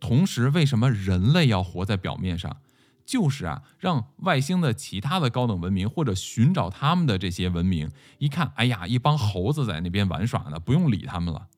[0.00, 2.56] 同时，为什么人类要活在表面上？
[3.04, 11.48] 就是啊，让外星的其他的高等文明或者寻找他们的这些文明，一看，哎呀，一帮猴子在那边玩耍呢，不用理他们了。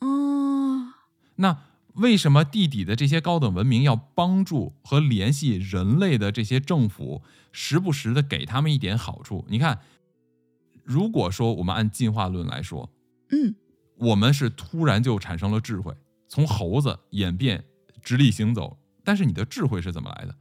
[0.00, 0.92] 哦，
[1.36, 1.56] 那
[1.94, 7.22] 为什么地底的这些高等文明要帮助和联系人类的这些政府，
[7.52, 9.46] 时不时的给他们一点好处？
[9.48, 9.80] 你看，
[10.84, 12.90] 如果说我们按进化论来说，
[13.30, 13.54] 嗯，
[13.96, 15.94] 我们是突然就产生了智慧，
[16.28, 17.64] 从猴子演变
[18.02, 20.36] 直立行走，但是你的智慧是怎么来的？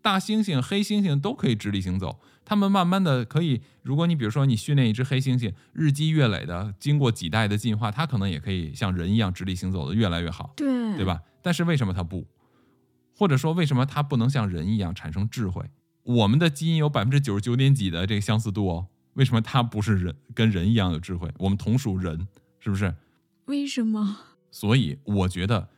[0.00, 11.04] 大猩猩、黑猩猩都可以直立行走，它们慢慢的可以，如果你比如说你训练一只黑猩猩，日积月累的，经过几代的进化，它可能也可以像人一样直立行走的越来越好，对，对？
[11.04, 11.20] 吧？
[11.40, 12.26] 但是为什么它不？
[13.14, 15.70] 或者说为什么它不能像人一样产生智慧？
[16.02, 21.30] 我们的基因有百分之九十九点几的这个相似度哦，为什么他不是人跟人一样有智慧？
[21.38, 22.26] 我们同属人，
[22.60, 22.94] 是不是？
[23.46, 24.18] 为什么？
[24.50, 25.68] 所以我觉得，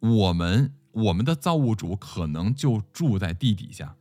[0.00, 3.96] 我们我们的造物主可能就住在地底下，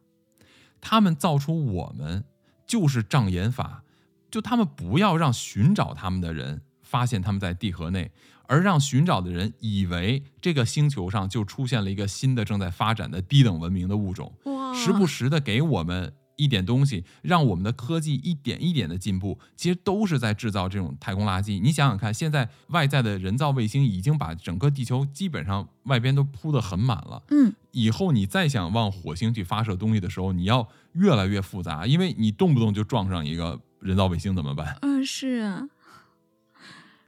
[0.80, 2.24] 他们造出我们
[2.66, 3.84] 就是障眼法，
[4.30, 8.12] 就他们不要让寻找他们的人发现他们在地核内，
[8.48, 14.34] 而让寻找的人以为这个星球上就出现了一个新的正在发展的低等文明的物种，
[14.74, 21.62] 时不时的给我们一点东西，让我们的科技一点一点的进步，其实都是在制造这种太空垃圾。
[21.62, 27.22] 你想想看，现在外在的人造卫星已经把整个地球基本上外边都铺得很满了。
[27.30, 34.78] 嗯，以后你再想往火星去发射东西的时候，你要越来越复杂，因为你动不动就撞上一个人造卫星怎么办？
[34.82, 35.70] 嗯，是啊，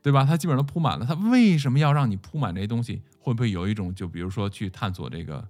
[0.01, 0.26] 对吧？
[0.26, 3.01] 它基本上都铺满了，它为什么要让你铺满这些东西？
[3.19, 5.47] 会不会有一种，就比如说去探索这个，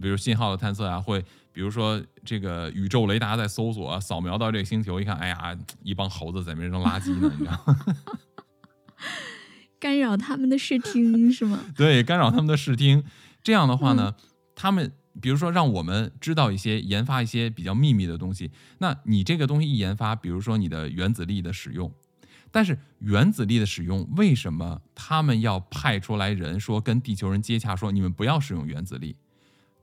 [0.00, 7.76] 比如信号的探测啊，会比如说这个宇宙雷达在搜索、啊、扫描到这个星球，一看，哎呀，一帮猴子在那边扔垃圾呢，你知道吗？
[9.78, 11.60] 干扰他们的视听是吗？
[11.76, 13.04] 对，干扰他们的视听。
[13.42, 14.14] 这样的话呢，
[14.54, 14.90] 他们
[15.20, 21.92] 比如说让我们知道一些研发一些比较秘密的东西，那你这个东西一研发，比如说你的原子力的使用，
[22.50, 29.16] 但是原子力的使用，为什么他们要派出来人说跟地球人接洽，说你们不要使用原子力？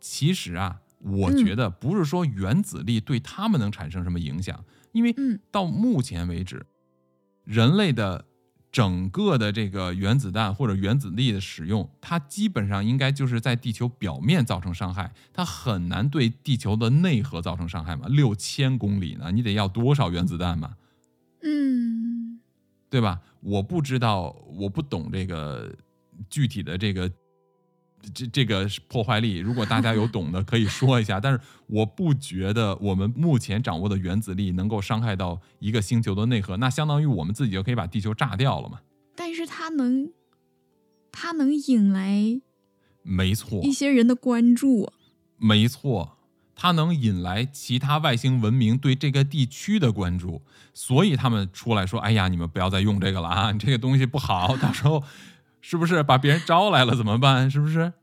[0.02, 6.66] 其实啊，我觉得不是说原子力对他们能产生什么影响，因为嗯到目前为止，
[7.46, 8.26] 人类的
[8.72, 18.08] 整个的这个原子弹或者原子力的使用，它基本上应该就是在地球表面造成伤害，它很难对地球的内核造成伤害嘛。
[18.08, 20.76] 六千公里呢，你得要多少原子弹嘛？
[21.44, 22.40] 嗯，
[22.90, 23.22] 对吧？
[23.42, 25.76] 我不知道，我不懂这个
[26.30, 27.12] 具体的这个
[28.14, 29.38] 这这个破坏力。
[29.38, 31.20] 如果大家有懂的， 可以说一下。
[31.20, 38.80] 但是我不觉得我们目前掌握的原子力能够伤害到一个星球的内核，那相当于我们自己就可以把地球炸掉了嘛？
[39.16, 40.12] 但是它能，
[41.12, 42.42] 它能引来
[43.04, 44.92] 没错，一些人的关注。
[45.38, 46.18] 没错，
[46.56, 50.42] 它能引来其他外星文明对这个地区的关注，
[50.74, 55.04] 所以他们出来说：“哎呀，你们不要再用这个了啊，你这个东西不好，到时候
[55.62, 57.50] 是不是把别人招来了怎么办？
[57.52, 57.94] 是不是？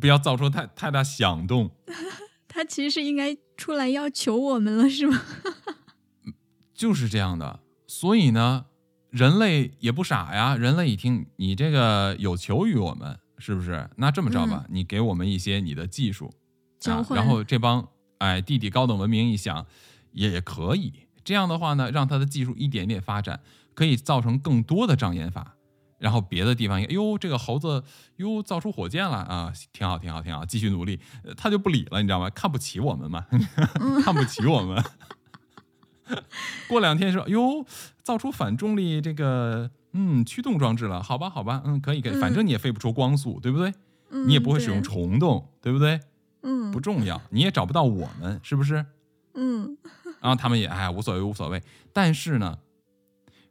[0.00, 1.70] 不要造出太太大响动。
[2.48, 5.20] ”他其实应该出来要求我们了，是吗？
[6.74, 7.60] 就是这样的。
[7.86, 8.66] 所以呢，
[9.10, 13.88] 人类也不傻呀，人类一听你这个有求于我们，是不是？
[13.96, 16.32] 那这么着吧，你给我们一些你的技术。
[16.84, 17.88] 啊，然后这帮
[18.18, 19.64] 哎弟弟高等文明一想，
[20.12, 20.92] 也也可以
[21.24, 23.40] 这样的话呢，让他的技术一点点发展，
[23.74, 25.56] 可以造成更多的障眼法。
[26.02, 27.84] 然后别的地方，哎呦，这个猴子
[28.16, 30.98] 哟造出火箭了啊，挺好，挺好，挺好，继续努力。
[31.22, 32.28] 呃他就不理了，你知道吗？
[32.30, 33.24] 看不起我们嘛，
[34.02, 34.84] 看不起我们。
[36.68, 37.64] 过两天说，哟，
[38.02, 43.72] 造出反重力这个嗯驱动装置了，好吧，好吧，嗯，可以，可以，反正你也飞不出光速，对不对？
[44.10, 46.00] 嗯你也不会使用虫洞，对不对？
[46.42, 48.84] 嗯不重要，你也找不到我们，是不是？
[49.34, 49.78] 嗯
[50.20, 52.58] 然后他们也哎无所谓无所谓，但是呢，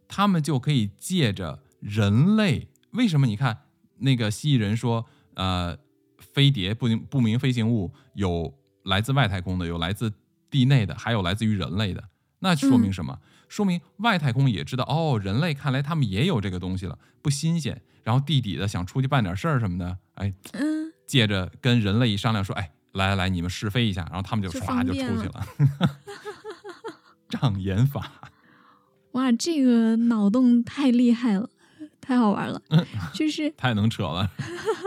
[0.09, 3.27] 他们就可以借着人类，为什么？
[3.27, 3.65] 你看
[3.97, 5.77] 那个蜥蜴人说，呃，
[6.17, 8.53] 飞碟不明不明飞行物有
[8.83, 10.13] 来自外太空的，有来自
[10.49, 12.03] 地内的，还有来自于人类的，
[12.39, 13.19] 那说明什么？
[13.49, 17.81] 说明外太空也知道哦，人类看来他们也有这个东西了，不新鲜。
[18.03, 25.45] 然后地底的想出去办点事儿什么的，哎，嗯，借着跟人类一商量说，哎，来来来，你们试飞一下，然后他们就就唰就出去了，
[27.29, 28.31] 障眼法。
[29.11, 31.49] 哇，这个脑洞太厉害了，
[32.01, 32.61] 太好玩了。
[32.69, 34.29] 嗯就是 太能扯了。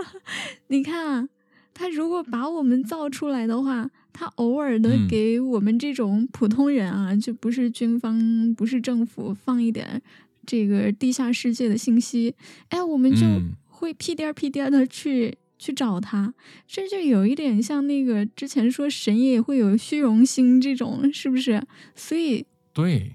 [0.69, 1.29] 你看啊，
[1.73, 10.03] 他如果把我们造出来的话，他偶尔的嗯给我们这种普通人啊，就不是军方，不是政府放一点
[10.45, 12.35] 这个地下世界的信息，
[12.69, 15.39] 哎，我们就嗯会屁颠儿屁颠儿的去。
[15.57, 16.35] 去找他，
[16.67, 21.65] 这就有一点像那个之前说神也会有虚荣心这种，是不是？
[21.95, 22.45] 所以
[22.75, 23.13] 对，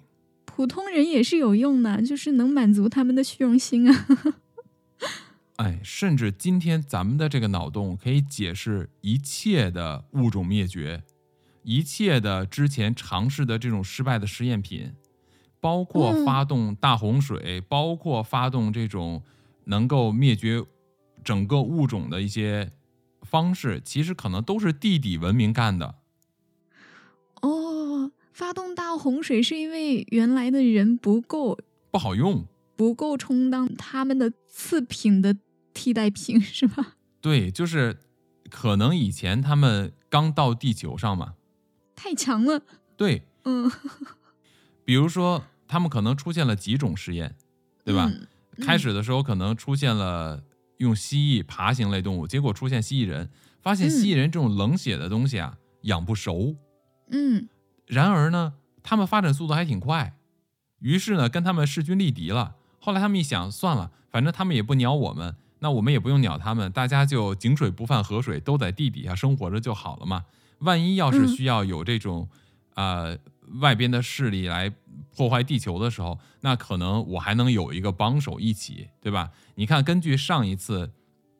[0.59, 4.07] 普通人也是有用的，就是能满足他们的虚荣心啊。
[5.55, 11.03] 哎，甚至今天咱们的这个脑洞可以解释一切的物种灭绝，
[11.63, 14.91] 一切的之前尝试的这种失败的实验品，
[15.61, 19.23] 包括发动大洪水，包括发动这种
[19.63, 20.61] 能够灭绝
[21.23, 22.73] 整个物种的一些
[23.21, 25.98] 方式，其实可能都是地底文明干的。
[28.39, 31.57] 哦，发动大洪水是因为原来的人不够
[31.91, 35.35] 不好用，不够充当他们的次品的
[35.73, 36.95] 替代品， 是吧？
[37.19, 37.97] 对，就是
[38.49, 41.33] 可能以前他们刚到地球上嘛，
[41.95, 42.61] 太强了，
[42.95, 43.69] 对，嗯，
[44.85, 47.35] 比如说他们可能出现了几种实验，
[47.83, 48.09] 对吧？
[48.09, 48.27] 嗯
[48.61, 50.43] 开始的时候可能出现了
[50.79, 53.29] 用蜥蜴爬行类动物，结果出现蜥蜴人，
[53.61, 56.57] 发现蜥蜴人这种冷血的东西啊养不熟。
[57.09, 57.47] 嗯
[57.89, 60.15] 然而呢，他们发展速度还挺快，
[60.79, 62.55] 于是呢跟他们势均力敌了。
[62.79, 70.23] 后来他们一想，算了，反正他们也不鸟我们，那我们也不用鸟他们，大家就井水不犯河水，都在地底下生活着就好了嘛。
[70.59, 72.29] 万一要是嗯需要有这种
[72.75, 73.17] 呃
[73.59, 74.71] 外边的势力来
[75.15, 79.31] 破坏地球的时候，那可能我还能有一个帮手一起，对吧？
[79.55, 80.91] 你看，根据上一次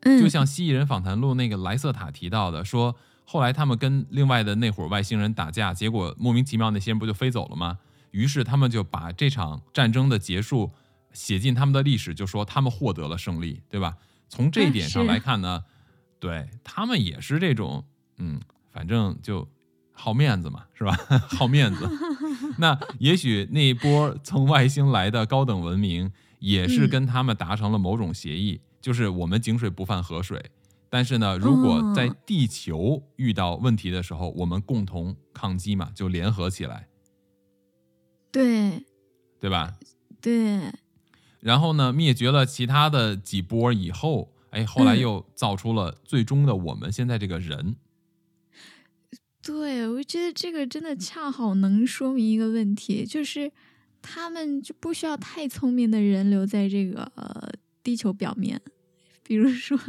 [0.02, 2.96] 嗯，就像《蜥蜴人访谈录》那个莱瑟塔提到的，说
[3.32, 7.78] 后来他们跟另外的那伙外星人打架，结果莫名其妙那些人不就飞走了吗？
[8.10, 10.72] 于是他们就把这场战争的结束
[11.14, 13.98] 写进他们的历史，就说他们获得了胜利，对吧？
[14.30, 15.64] 从这一点上来看呢，
[16.20, 17.86] 对他们也是这种，
[18.18, 19.48] 嗯，反正就
[19.92, 20.98] 好面子嘛，是吧？
[21.30, 21.88] 好面子。
[22.58, 30.44] 那也许那一波从外星来的高等文明，也是嗯跟他们达成了某种协议，就是我们井水不犯河水。
[30.90, 36.88] 但是呢，如果在哦地球遇到问题的时候，我们共同抗击嘛，就联合起来，
[38.32, 38.86] 对。
[39.42, 39.78] 对吧？
[40.20, 40.60] 对，
[41.40, 45.00] 然后呢，灭绝了其他的几波以后，哎，后来嗯。
[45.00, 47.78] 又造出了最终的我们现在这个人。
[49.42, 53.50] 对，我觉得这个真的恰好能说明一个问题，就是
[54.02, 57.50] 他们就不需要太聪明的人留在这个呃
[57.82, 58.62] 地球表面，
[59.24, 59.80] 比如说，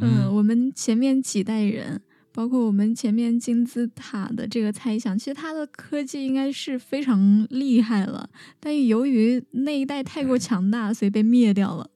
[0.00, 8.30] 嗯，嗯我们前面几代人，包括我们前面金字塔的这个猜想，其实它的科技应该是非常厉害了，
[8.60, 11.90] 但由于那一代太过强大，所以被灭掉了。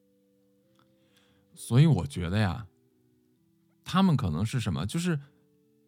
[1.55, 2.65] 所以我觉得呀，
[3.85, 4.85] 他们可能是什么？
[4.85, 5.19] 就是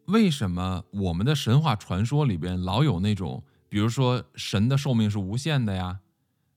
[0.06, 6.00] 为什么我们的神话传说里边老有那种，比如说神的寿命是无限的呀，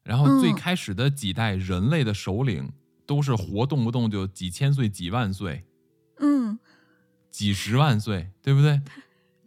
[0.03, 2.72] 然后最嗯开始的几代人类的首领
[3.10, 5.66] 都是活动不动就几千岁、几万岁、
[6.20, 6.60] 嗯，
[7.32, 8.80] 几十万岁，对不对？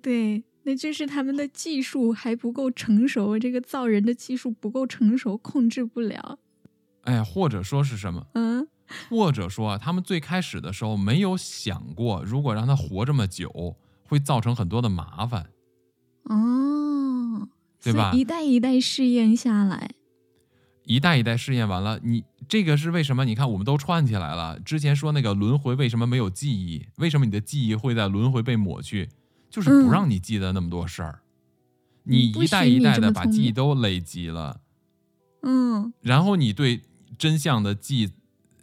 [0.03, 6.41] 对，那就是他们的技术还不够成熟，这个造人的技术不够成熟，控制不了。
[7.03, 8.27] 哎，或者说是什么？
[8.35, 8.67] 嗯
[9.09, 15.51] 或者说啊他们最开始的时候没有想过，如果让他活这么久，会造成很多的麻烦。
[16.25, 17.47] 哦，
[17.81, 19.93] 对吧一代一代试验下来，
[20.83, 23.25] 一代一代试验完了，你这个是为什么？
[23.25, 24.61] 你看，我们都串起来了。
[24.61, 26.87] 之前说那个轮回为什么没有记忆？
[26.97, 29.09] 为什么你的记忆会在轮回被抹去？
[29.49, 31.21] 就是不嗯让你记得那么多事儿。
[32.03, 34.61] 你一代一代的把记忆都累积了，
[35.41, 36.83] 嗯然后你对
[37.17, 38.13] 真相的记，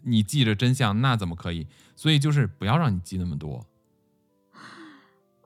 [0.04, 1.66] 你记着真相，那怎么可以？
[1.96, 3.66] 所以就是不要让你记那么多，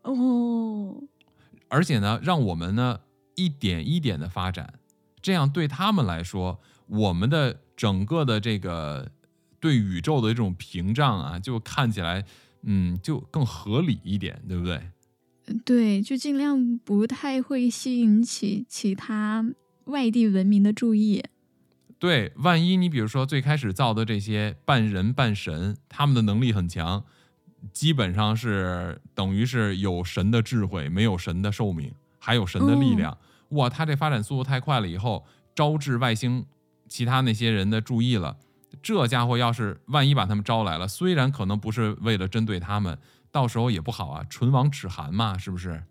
[0.01, 1.01] 哦，
[1.69, 2.99] 而且呢，让我们呢
[3.35, 4.73] 一点一点的发展，
[5.21, 9.11] 这样对他们来说，我们的整个的这个
[9.59, 12.25] 对宇宙的这种屏障啊，就看起来
[12.63, 14.81] 嗯就更合理一点，对不对？
[15.65, 19.45] 对，就尽量不太会吸引起其他
[19.85, 21.23] 外地文明的注意。
[21.99, 27.03] 对，万一你比如说最开始造的这些半人半神，他们的能力很强，
[27.71, 33.17] 基本上是等于是有神的智慧，没有神的寿命，还有神的力量。
[33.49, 35.25] 哇，他这发展速度太快了，以后
[35.55, 36.45] 招致外星
[36.93, 38.37] 其他那些人的注意了。
[38.83, 42.99] 这家伙要是万一把他们招来了，虽然可能不是为了针对他们，
[43.31, 45.81] 到时候也不好啊，唇亡齿寒嘛，是不是？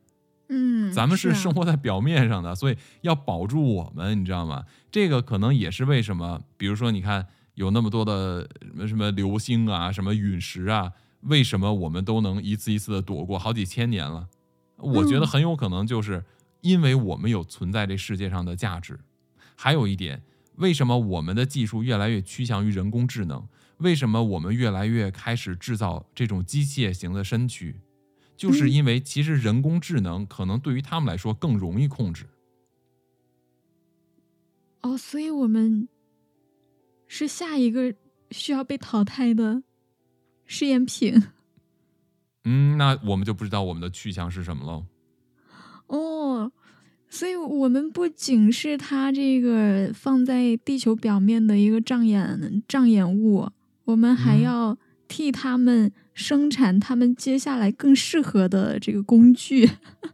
[0.48, 4.64] 嗯，咱们是啊生活在表面上的，所以要保住我们，你知道吗？
[4.92, 10.92] 这个可能也是为什么，比如说你看有那么多的什么什么流星啊，什么陨石啊，
[11.22, 14.28] 为什么我们都能一次一次的躲过好几千年了？
[14.76, 16.24] 我觉得嗯很有可能就是
[16.60, 19.00] 因为我们有存在这世界上的价值。
[19.56, 20.22] 还有一点，
[20.62, 23.48] 为什么我们的技术越来越趋向于人工智能？
[23.78, 27.80] 为什么我们越来越开始制造这种机械型的身躯？
[28.36, 32.26] 就是嗯因为其实人工智能可能对于他们来说更容易控制。
[34.82, 35.88] 哦，所以我们
[37.08, 37.94] 是下一个
[38.30, 39.64] 需要被淘汰的
[40.46, 41.20] 试验品。
[42.44, 44.86] 嗯，那我们就不知道我们的去向是什么喽。
[47.12, 53.50] 哦，所以我们不仅是它这个放在地球表面的一个障眼障眼物，
[53.84, 59.70] 我们还嗯要替他们生产他们接下来更适合的这个工具。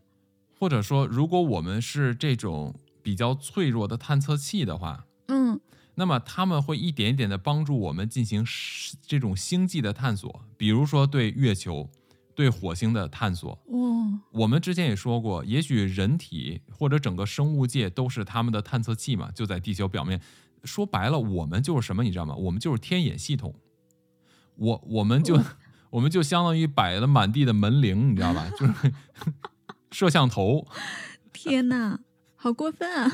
[0.58, 5.60] 或者说，如果我们是这种比较脆弱的探测器的话，嗯
[5.94, 8.44] 那么他们会一点一点的帮助我们进行
[9.06, 11.88] 这种星际的探索，比如说对月球、
[12.38, 13.50] 对火星的探索。
[13.66, 20.20] 哦，我们之前也说过，也许人体或者整个生物界都是他们的探测器嘛，就在地球表面。
[20.62, 22.36] 说白了，我们就是什么，你知道吗？
[22.36, 23.56] 我们就是天眼系统。
[24.54, 25.44] 我我们就、哦
[25.90, 28.48] 我们就相当于摆了满地的门铃，你知道吧？
[28.56, 28.94] 就是
[29.90, 30.64] 摄像头。
[31.32, 31.98] 天哪，
[32.36, 33.12] 好过分啊！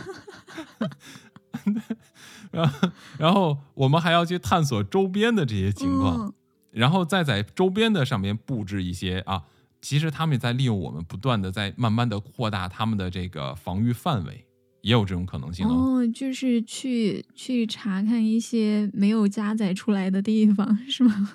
[2.53, 6.35] 然后然后我们还要去探索周边的这些情况，嗯
[6.75, 9.45] 然后再在周边的上面布置一些啊，
[9.81, 14.45] 其实他们也在利用我们，不断的在慢慢的扩大他们的这个防御范围，
[14.81, 16.01] 也有这种可能性哦。
[16.01, 21.31] 哦，就是去去查看一些没有加载出来的地方，是吗？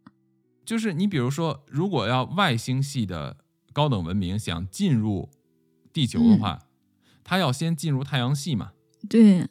[0.64, 3.36] 就是你比如说，如果要外星系的
[3.72, 5.28] 高等文明想进入
[5.92, 6.60] 地球的话，
[7.22, 8.72] 它要先进入太阳系嘛。
[9.08, 9.48] 对，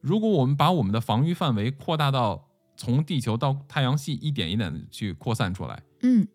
[0.00, 6.26] 如果我们把我们的防御范围扩大到从地球到太阳系一点一点的去扩散出来，嗯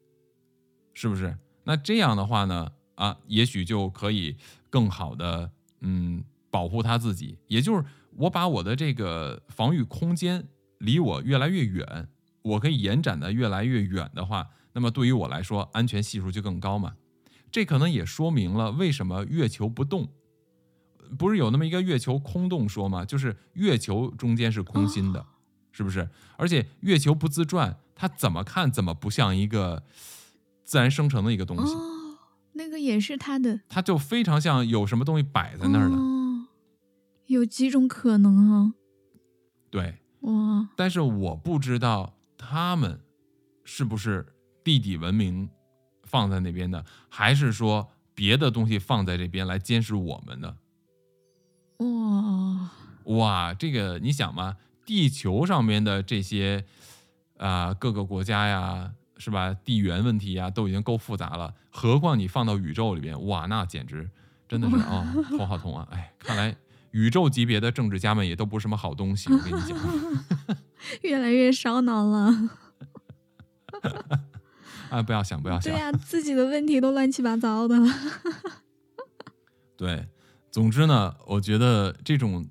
[0.94, 1.38] 是不是？
[1.64, 4.38] 那这样的话呢，啊，也许就可以
[4.70, 7.38] 更好的嗯保护他自己。
[7.48, 7.86] 也就是
[8.16, 10.48] 我把我的这个防御空间
[10.80, 12.10] 离我越来越远，
[12.42, 16.96] 我可以延展的越来越远的话，那么对于我来说，安全系数就更高嘛。
[17.52, 20.10] 这可能也说明了为什么月球不动。
[21.18, 23.04] 不是有那么一个月球空洞说吗？
[23.04, 25.26] 就是月球中间是空心的，
[25.72, 26.10] 是不是？
[26.38, 29.84] 而且月球不自转，它怎么看怎么不像一个
[30.64, 32.18] 自然生成的一个东西，哦，
[32.54, 35.96] 那个也是它的它就非常像有什么东西摆在那儿的。
[35.96, 36.48] 哦，
[37.28, 38.74] 有几种可能啊？
[39.70, 43.00] 对，哇，但是我不知道他们
[43.64, 44.26] 是不是
[44.64, 45.50] 地底文明
[46.04, 50.58] 放在那边的，还是说别的东西放在这边来监视我们的。
[51.78, 52.72] 哇，
[53.16, 54.58] 哇，这个你想嘛，
[54.90, 56.66] 地球上面的这些
[57.38, 59.56] 啊、各个国家呀，是吧？
[59.64, 64.10] 地缘问题呀，都已经够复杂了，何况你放到宇宙里边，哇，那简直
[64.48, 65.88] 真的是啊、 头好痛啊！
[65.92, 66.56] 哎，看来
[66.90, 69.78] 宇宙级别的政治家们也都不是什么好东西，我跟你讲。
[71.04, 72.50] 越来越烧脑了。
[74.90, 75.72] 啊， 不要想，不要想。
[75.72, 77.94] 对呀、自己的问题都乱七八糟的了。
[79.78, 80.08] 对，
[80.50, 82.50] 总之呢，我觉得这种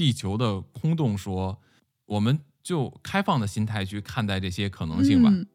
[0.00, 1.60] 地球的空洞说，
[2.06, 5.28] 我们就开放的心态去看待这些可能性吧。
[5.30, 5.46] 嗯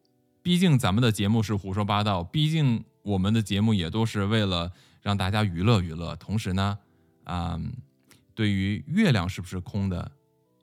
[0.43, 4.71] 毕竟咱们的节目是胡说八道，毕竟我们的节目也都是为了
[5.01, 6.15] 让大家娱乐娱乐。
[6.17, 6.77] 同时呢，
[7.23, 7.59] 啊、
[8.35, 10.11] 对于月亮是不是空的，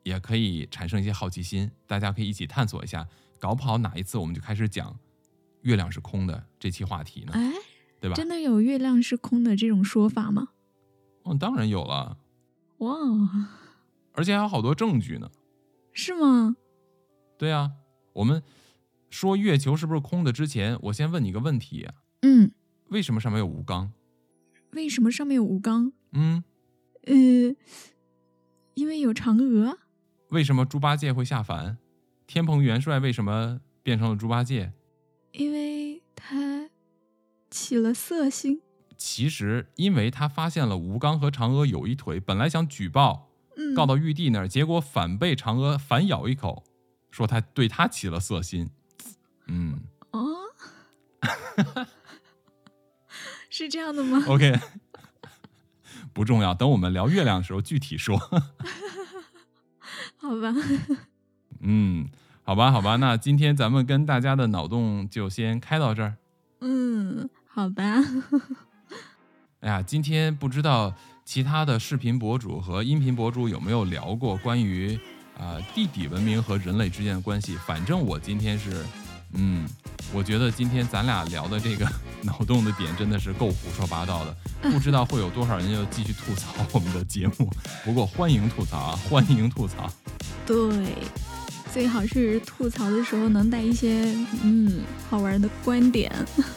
[0.05, 3.05] 也可以产生一些好奇心，大家可以一起探索一下。
[3.41, 4.97] 搞不好哪一次我们就开始讲
[5.63, 7.53] 月亮是空的这期话题呢，哎，
[8.01, 8.15] 对吧？
[8.15, 10.51] 真的有月亮是空的这种说法吗？
[11.25, 12.19] 嗯，当然有了，
[12.79, 12.95] 哇，
[14.15, 15.31] 而且还有好多证据呢。
[15.93, 16.57] 是吗？
[17.37, 17.73] 对啊，
[18.13, 18.43] 我们
[19.11, 21.89] 说月球是不是空的之前，我先问你个问题：
[22.23, 22.53] 嗯，
[22.89, 23.93] 为什么上面有吴刚？
[24.73, 25.93] 为什么上面有吴刚？
[26.13, 26.43] 嗯，
[27.05, 27.15] 呃，
[28.75, 29.79] 因为有嫦娥。
[30.29, 31.77] 为什么猪八戒会下凡？
[32.27, 34.73] 天蓬元帅为什么变成了猪八戒？
[35.33, 36.71] 因为他
[37.51, 38.63] 起了色心。
[38.97, 43.32] 其实，因为他发现了吴刚和嫦娥有一腿，本来想举报嗯，
[43.75, 46.65] 告到玉帝那儿，结果反被嫦娥反咬一口，
[47.11, 48.71] 说他对他起了色心。
[49.47, 49.81] 嗯
[50.13, 50.37] 哦，
[53.51, 54.23] 是这样的吗？
[54.29, 54.59] OK，
[56.13, 58.19] 不重要，等我们聊月亮的时候具体说。
[60.17, 60.55] 好吧，
[61.61, 62.09] 嗯，
[62.45, 66.17] 好吧，好吧，那今天咱们跟大家的脑洞就先开到这儿。
[66.61, 67.83] 嗯，好吧，
[69.61, 70.95] 哎呀，今天不知道
[71.25, 74.99] 其他的视频博主和音频博主有没有聊过关于
[75.39, 77.57] 啊、地底文明和人类之间的关系。
[77.67, 78.85] 反正我今天是，
[79.33, 79.67] 嗯，
[80.13, 81.91] 我觉得今天咱俩聊的这个
[82.23, 87.51] 脑洞的点真的是够胡说八道的，不知道会有多少人要继续吐槽我们的节目。
[87.85, 89.91] 不过欢迎吐槽啊，欢迎吐槽。
[90.47, 90.55] 对，
[91.73, 96.13] 最好是吐槽的时候能带一些嗯好玩的观点。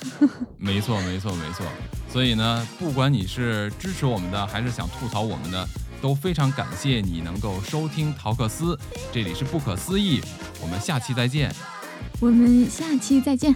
[0.60, 1.66] 没错，没错，没错。
[2.12, 5.68] 所以呢，不管你是支持我们的，还是想吐槽我们的，
[6.02, 8.78] 都非常感谢你能够收听陶克斯。
[9.12, 10.22] 这里是不可思议，
[10.62, 11.54] 我们下期再见，
[12.20, 13.56] 我们下期再见，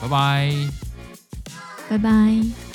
[0.00, 0.52] 拜拜。
[1.88, 2.69] 拜拜。